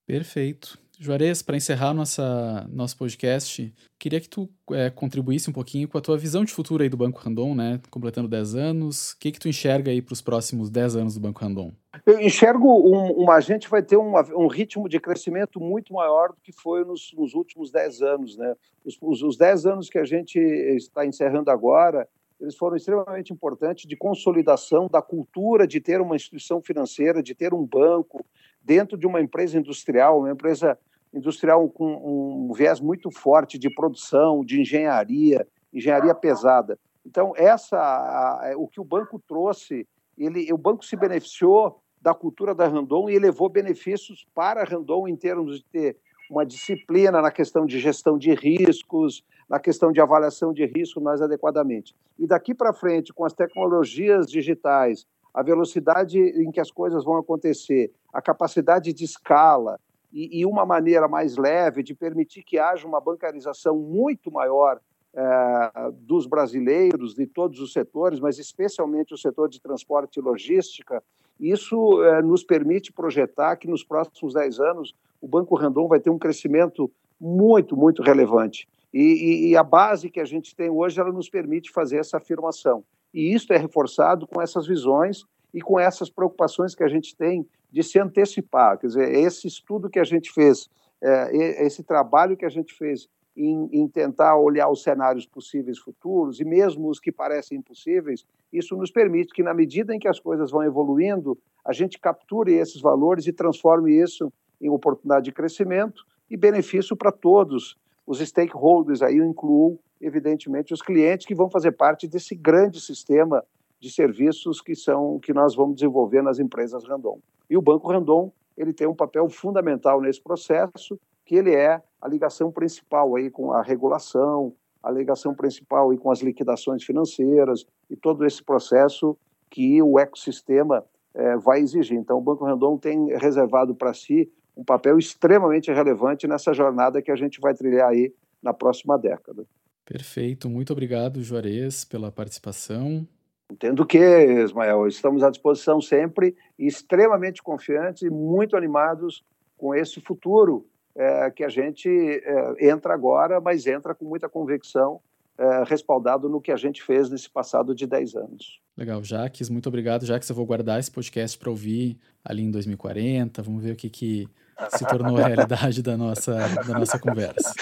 Perfeito. 0.06 0.78
Juarez, 0.98 1.40
para 1.40 1.56
encerrar 1.56 1.94
nossa, 1.94 2.68
nosso 2.70 2.98
podcast, 2.98 3.72
queria 3.98 4.20
que 4.20 4.28
tu 4.28 4.50
é, 4.72 4.90
contribuísse 4.90 5.48
um 5.48 5.52
pouquinho 5.52 5.88
com 5.88 5.96
a 5.96 6.00
tua 6.00 6.18
visão 6.18 6.44
de 6.44 6.52
futuro 6.52 6.82
aí 6.82 6.90
do 6.90 6.96
Banco 6.96 7.20
Randon, 7.20 7.54
né? 7.54 7.80
Completando 7.90 8.28
10 8.28 8.54
anos. 8.54 9.12
O 9.12 9.18
que, 9.18 9.32
que 9.32 9.38
tu 9.38 9.48
enxerga 9.48 9.90
aí 9.90 10.02
para 10.02 10.12
os 10.12 10.20
próximos 10.20 10.68
10 10.68 10.96
anos 10.96 11.14
do 11.14 11.20
Banco 11.20 11.40
Randon? 11.40 11.72
Eu 12.06 12.20
enxergo 12.20 12.68
um, 12.68 13.12
uma, 13.12 13.34
a 13.34 13.40
gente 13.40 13.68
vai 13.68 13.82
ter 13.82 13.96
um, 13.96 14.14
um, 14.36 14.46
ritmo 14.46 14.88
de 14.88 15.00
crescimento 15.00 15.60
muito 15.60 15.92
maior 15.92 16.28
do 16.28 16.40
que 16.40 16.52
foi 16.52 16.84
nos, 16.84 17.12
nos 17.16 17.34
últimos 17.34 17.70
10 17.70 18.02
anos, 18.02 18.36
né? 18.36 18.54
Os, 18.84 18.96
os, 19.00 19.22
os 19.22 19.36
10 19.36 19.66
anos 19.66 19.90
que 19.90 19.98
a 19.98 20.04
gente 20.04 20.38
está 20.38 21.04
encerrando 21.04 21.50
agora, 21.50 22.08
eles 22.40 22.56
foram 22.56 22.76
extremamente 22.76 23.32
importantes 23.32 23.86
de 23.86 23.96
consolidação 23.96 24.88
da 24.88 25.02
cultura 25.02 25.66
de 25.66 25.80
ter 25.80 26.00
uma 26.00 26.14
instituição 26.14 26.62
financeira, 26.62 27.22
de 27.22 27.34
ter 27.34 27.52
um 27.52 27.66
banco 27.66 28.24
dentro 28.62 28.96
de 28.96 29.06
uma 29.06 29.20
empresa 29.20 29.58
industrial, 29.58 30.20
uma 30.20 30.30
empresa 30.30 30.78
industrial 31.12 31.68
com 31.68 32.48
um 32.48 32.52
viés 32.52 32.80
muito 32.80 33.10
forte 33.10 33.58
de 33.58 33.68
produção, 33.68 34.44
de 34.44 34.60
engenharia, 34.60 35.46
engenharia 35.72 36.14
pesada. 36.14 36.78
Então, 37.04 37.32
essa, 37.36 38.54
o 38.56 38.68
que 38.68 38.80
o 38.80 38.84
banco 38.84 39.20
trouxe, 39.26 39.86
ele, 40.20 40.52
o 40.52 40.58
banco 40.58 40.84
se 40.84 40.96
beneficiou 40.96 41.80
da 42.00 42.14
cultura 42.14 42.54
da 42.54 42.66
Randon 42.66 43.08
e 43.08 43.18
levou 43.18 43.48
benefícios 43.48 44.26
para 44.34 44.62
a 44.62 44.64
Randon 44.64 45.08
em 45.08 45.16
termos 45.16 45.58
de 45.58 45.64
ter 45.64 45.96
uma 46.30 46.46
disciplina 46.46 47.20
na 47.20 47.30
questão 47.30 47.66
de 47.66 47.78
gestão 47.78 48.16
de 48.16 48.32
riscos, 48.34 49.24
na 49.48 49.58
questão 49.58 49.90
de 49.90 50.00
avaliação 50.00 50.52
de 50.52 50.64
risco 50.64 51.00
mais 51.00 51.20
adequadamente. 51.20 51.94
E 52.18 52.26
daqui 52.26 52.54
para 52.54 52.72
frente, 52.72 53.12
com 53.12 53.24
as 53.24 53.32
tecnologias 53.32 54.30
digitais, 54.30 55.06
a 55.34 55.42
velocidade 55.42 56.18
em 56.18 56.50
que 56.50 56.60
as 56.60 56.70
coisas 56.70 57.04
vão 57.04 57.16
acontecer, 57.16 57.90
a 58.12 58.22
capacidade 58.22 58.92
de 58.92 59.04
escala 59.04 59.78
e, 60.12 60.40
e 60.40 60.46
uma 60.46 60.64
maneira 60.64 61.08
mais 61.08 61.36
leve 61.36 61.82
de 61.82 61.94
permitir 61.94 62.42
que 62.42 62.58
haja 62.58 62.86
uma 62.86 63.00
bancarização 63.00 63.76
muito 63.76 64.30
maior 64.30 64.80
é, 65.14 65.90
dos 65.92 66.26
brasileiros, 66.26 67.14
de 67.14 67.26
todos 67.26 67.60
os 67.60 67.72
setores, 67.72 68.20
mas 68.20 68.38
especialmente 68.38 69.12
o 69.14 69.18
setor 69.18 69.48
de 69.48 69.60
transporte 69.60 70.18
e 70.18 70.22
logística, 70.22 71.02
isso 71.38 72.02
é, 72.04 72.22
nos 72.22 72.44
permite 72.44 72.92
projetar 72.92 73.56
que 73.56 73.66
nos 73.66 73.82
próximos 73.82 74.34
10 74.34 74.60
anos 74.60 74.94
o 75.20 75.26
Banco 75.26 75.54
Randon 75.54 75.88
vai 75.88 75.98
ter 75.98 76.10
um 76.10 76.18
crescimento 76.18 76.90
muito, 77.20 77.76
muito 77.76 78.02
relevante. 78.02 78.68
E, 78.92 79.00
e, 79.00 79.48
e, 79.50 79.56
a 79.56 79.62
base 79.62 80.10
que 80.10 80.20
a 80.20 80.24
gente 80.24 80.54
tem 80.54 80.68
hoje, 80.68 81.00
ela 81.00 81.12
nos 81.12 81.28
permite 81.28 81.70
fazer 81.70 81.98
essa 81.98 82.16
afirmação. 82.16 82.82
E 83.14 83.32
isso 83.32 83.52
é 83.52 83.56
reforçado 83.56 84.26
com 84.26 84.40
essas 84.40 84.66
visões 84.66 85.24
e 85.54 85.60
com 85.60 85.78
essas 85.78 86.10
preocupações 86.10 86.74
que 86.74 86.82
a 86.82 86.88
gente 86.88 87.16
tem 87.16 87.46
de 87.70 87.82
se 87.82 87.98
antecipar. 87.98 88.78
Quer 88.78 88.88
dizer, 88.88 89.14
esse 89.14 89.46
estudo 89.46 89.88
que 89.88 89.98
a 89.98 90.04
gente 90.04 90.32
fez, 90.32 90.68
é, 91.02 91.64
esse 91.64 91.82
trabalho 91.82 92.36
que 92.36 92.44
a 92.44 92.48
gente 92.48 92.74
fez 92.74 93.08
em, 93.36 93.68
em, 93.72 93.88
tentar 93.88 94.36
olhar 94.36 94.68
os 94.68 94.82
cenários 94.82 95.26
possíveis 95.26 95.78
futuros 95.78 96.40
e 96.40 96.44
mesmo 96.44 96.88
os 96.88 96.98
que 96.98 97.12
parecem 97.12 97.58
impossíveis, 97.58 98.26
isso 98.52 98.76
nos 98.76 98.90
permite 98.90 99.32
que, 99.32 99.42
na 99.42 99.54
medida 99.54 99.94
em 99.94 99.98
que 99.98 100.08
as 100.08 100.18
coisas 100.18 100.50
vão 100.50 100.62
evoluindo, 100.62 101.38
a 101.64 101.72
gente 101.72 101.98
capture 101.98 102.52
esses 102.52 102.80
valores 102.80 103.26
e 103.26 103.32
transforme 103.32 103.92
isso 103.92 104.32
em 104.60 104.68
oportunidade 104.68 105.26
de 105.26 105.32
crescimento 105.32 106.04
e 106.28 106.36
benefício 106.36 106.96
para 106.96 107.12
todos 107.12 107.76
os 108.06 108.18
stakeholders. 108.18 109.02
Aí 109.02 109.18
eu 109.18 109.24
incluo, 109.24 109.78
evidentemente, 110.00 110.74
os 110.74 110.82
clientes 110.82 111.26
que 111.26 111.34
vão 111.34 111.50
fazer 111.50 111.72
parte 111.72 112.06
desse 112.06 112.34
grande 112.34 112.80
sistema 112.80 113.44
de 113.78 113.90
serviços 113.90 114.60
que 114.60 114.74
são 114.74 115.18
que 115.18 115.32
nós 115.32 115.54
vamos 115.54 115.76
desenvolver 115.76 116.22
nas 116.22 116.38
empresas 116.38 116.84
Randon. 116.84 117.18
E 117.48 117.56
o 117.56 117.62
Banco 117.62 117.88
Randon 117.88 118.30
ele 118.56 118.74
tem 118.74 118.86
um 118.86 118.94
papel 118.94 119.28
fundamental 119.30 120.00
nesse 120.02 120.20
processo, 120.20 121.00
que 121.30 121.36
ele 121.36 121.54
é 121.54 121.80
a 122.02 122.08
ligação 122.08 122.50
principal 122.50 123.14
aí 123.14 123.30
com 123.30 123.52
a 123.52 123.62
regulação, 123.62 124.52
a 124.82 124.90
ligação 124.90 125.32
principal 125.32 125.92
aí 125.92 125.96
com 125.96 126.10
as 126.10 126.18
liquidações 126.18 126.82
financeiras 126.82 127.64
e 127.88 127.94
todo 127.94 128.26
esse 128.26 128.42
processo 128.42 129.16
que 129.48 129.80
o 129.80 129.96
ecossistema 129.96 130.84
é, 131.14 131.36
vai 131.36 131.60
exigir. 131.60 131.96
Então, 131.96 132.18
o 132.18 132.20
Banco 132.20 132.44
Randon 132.44 132.76
tem 132.76 133.16
reservado 133.16 133.76
para 133.76 133.94
si 133.94 134.28
um 134.56 134.64
papel 134.64 134.98
extremamente 134.98 135.70
relevante 135.70 136.26
nessa 136.26 136.52
jornada 136.52 137.00
que 137.00 137.12
a 137.12 137.16
gente 137.16 137.40
vai 137.40 137.54
trilhar 137.54 137.88
aí 137.88 138.12
na 138.42 138.52
próxima 138.52 138.98
década. 138.98 139.46
Perfeito, 139.84 140.50
muito 140.50 140.72
obrigado, 140.72 141.22
Juarez, 141.22 141.84
pela 141.84 142.10
participação. 142.10 143.06
Entendo 143.48 143.86
que, 143.86 143.98
Ismael, 143.98 144.88
estamos 144.88 145.22
à 145.22 145.30
disposição 145.30 145.80
sempre, 145.80 146.34
extremamente 146.58 147.40
confiantes 147.40 148.02
e 148.02 148.10
muito 148.10 148.56
animados 148.56 149.24
com 149.56 149.72
esse 149.72 150.00
futuro 150.00 150.66
é, 151.00 151.30
que 151.30 151.42
a 151.42 151.48
gente 151.48 151.88
é, 151.88 152.68
entra 152.68 152.92
agora, 152.92 153.40
mas 153.40 153.66
entra 153.66 153.94
com 153.94 154.04
muita 154.04 154.28
convicção, 154.28 155.00
é, 155.38 155.64
respaldado 155.64 156.28
no 156.28 156.42
que 156.42 156.52
a 156.52 156.56
gente 156.56 156.82
fez 156.82 157.08
nesse 157.08 157.30
passado 157.30 157.74
de 157.74 157.86
10 157.86 158.16
anos. 158.16 158.60
Legal, 158.76 159.02
Jaques, 159.02 159.48
muito 159.48 159.66
obrigado. 159.66 160.04
Jaques, 160.04 160.28
eu 160.28 160.36
vou 160.36 160.44
guardar 160.44 160.78
esse 160.78 160.90
podcast 160.90 161.38
para 161.38 161.48
ouvir 161.48 161.98
ali 162.22 162.42
em 162.42 162.50
2040, 162.50 163.42
vamos 163.42 163.62
ver 163.62 163.72
o 163.72 163.76
que, 163.76 163.88
que 163.88 164.28
se 164.76 164.86
tornou 164.86 165.16
a 165.16 165.26
realidade 165.26 165.82
da 165.82 165.96
nossa, 165.96 166.34
da 166.34 166.78
nossa 166.78 166.98
conversa. 166.98 167.54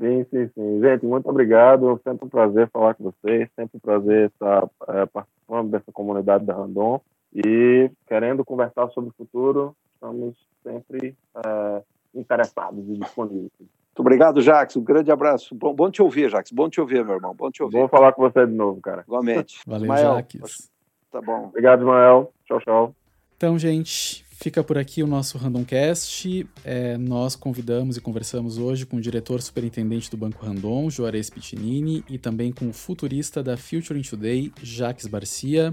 Sim, 0.00 0.24
sim, 0.30 0.48
sim. 0.54 0.80
Gente, 0.80 1.04
muito 1.04 1.28
obrigado. 1.28 2.00
Sempre 2.04 2.26
um 2.26 2.28
prazer 2.28 2.70
falar 2.70 2.94
com 2.94 3.04
vocês, 3.04 3.48
sempre 3.56 3.76
um 3.76 3.80
prazer 3.80 4.28
estar 4.28 4.68
é, 4.88 5.06
participando 5.06 5.70
dessa 5.70 5.90
comunidade 5.90 6.44
da 6.44 6.54
Randon 6.54 7.00
e 7.34 7.90
querendo 8.06 8.44
conversar 8.44 8.88
sobre 8.90 9.10
o 9.10 9.14
futuro, 9.16 9.74
estamos 9.96 10.36
sempre 10.62 11.16
é, 11.44 11.82
interessados 12.14 12.84
e 12.88 12.98
disponíveis. 12.98 13.50
Muito 13.58 14.00
obrigado, 14.00 14.40
Jax. 14.40 14.76
Um 14.76 14.82
grande 14.82 15.12
abraço. 15.12 15.54
Bom, 15.54 15.72
bom 15.72 15.88
te 15.88 16.02
ouvir, 16.02 16.28
Jax. 16.28 16.50
Bom 16.50 16.68
te 16.68 16.80
ouvir, 16.80 17.04
meu 17.04 17.14
irmão. 17.14 17.32
Bom 17.32 17.50
te 17.50 17.62
ouvir. 17.62 17.78
Vou 17.78 17.88
falar 17.88 18.12
com 18.12 18.22
você 18.22 18.44
de 18.44 18.52
novo, 18.52 18.80
cara. 18.80 19.02
Igualmente. 19.06 19.60
Valeu, 19.66 19.84
Ismael, 19.84 20.14
Jax. 20.16 20.70
Tá 21.12 21.20
bom. 21.20 21.44
Obrigado, 21.46 21.80
Ismael. 21.80 22.32
Tchau, 22.44 22.60
tchau. 22.60 22.94
Então, 23.36 23.56
gente, 23.56 24.24
fica 24.30 24.64
por 24.64 24.76
aqui 24.76 25.00
o 25.00 25.06
nosso 25.06 25.38
Randomcast. 25.38 26.44
É, 26.64 26.96
nós 26.96 27.36
convidamos 27.36 27.96
e 27.96 28.00
conversamos 28.00 28.58
hoje 28.58 28.84
com 28.84 28.96
o 28.96 29.00
diretor 29.00 29.40
superintendente 29.40 30.10
do 30.10 30.16
Banco 30.16 30.44
Randon, 30.44 30.90
Juarez 30.90 31.30
Pitinini, 31.30 32.04
e 32.08 32.18
também 32.18 32.52
com 32.52 32.68
o 32.68 32.72
futurista 32.72 33.44
da 33.44 33.56
Future 33.56 33.96
in 33.96 34.02
Today, 34.02 34.52
Jaques 34.60 35.06
Barcia. 35.06 35.72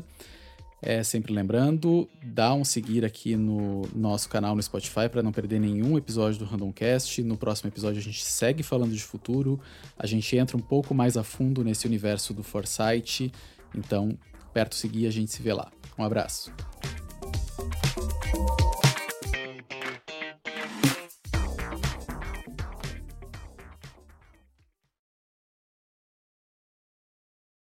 É, 0.82 1.04
sempre 1.04 1.32
lembrando, 1.32 2.10
dá 2.24 2.54
um 2.56 2.66
seguir 2.66 3.06
aqui 3.06 3.36
no 3.36 3.84
nosso 3.96 4.28
canal 4.28 4.56
no 4.56 4.64
Spotify 4.64 5.08
para 5.12 5.22
não 5.22 5.32
perder 5.32 5.60
nenhum 5.60 5.96
episódio 5.96 6.40
do 6.40 6.46
Randomcast. 6.46 7.22
No 7.22 7.38
próximo 7.38 7.70
episódio 7.70 8.00
a 8.00 8.04
gente 8.04 8.26
segue 8.26 8.64
falando 8.64 8.92
de 8.92 9.04
futuro, 9.04 9.60
a 9.98 10.08
gente 10.08 10.36
entra 10.36 10.58
um 10.58 10.62
pouco 10.62 10.96
mais 10.96 11.18
a 11.18 11.24
fundo 11.24 11.64
nesse 11.64 11.86
universo 11.86 12.34
do 12.34 12.42
Foresight. 12.42 13.32
Então, 13.76 14.18
perto 14.54 14.74
seguir, 14.74 15.06
a 15.06 15.12
gente 15.12 15.32
se 15.32 15.42
vê 15.42 15.54
lá. 15.54 15.72
Um 15.98 16.04
abraço. 16.04 16.52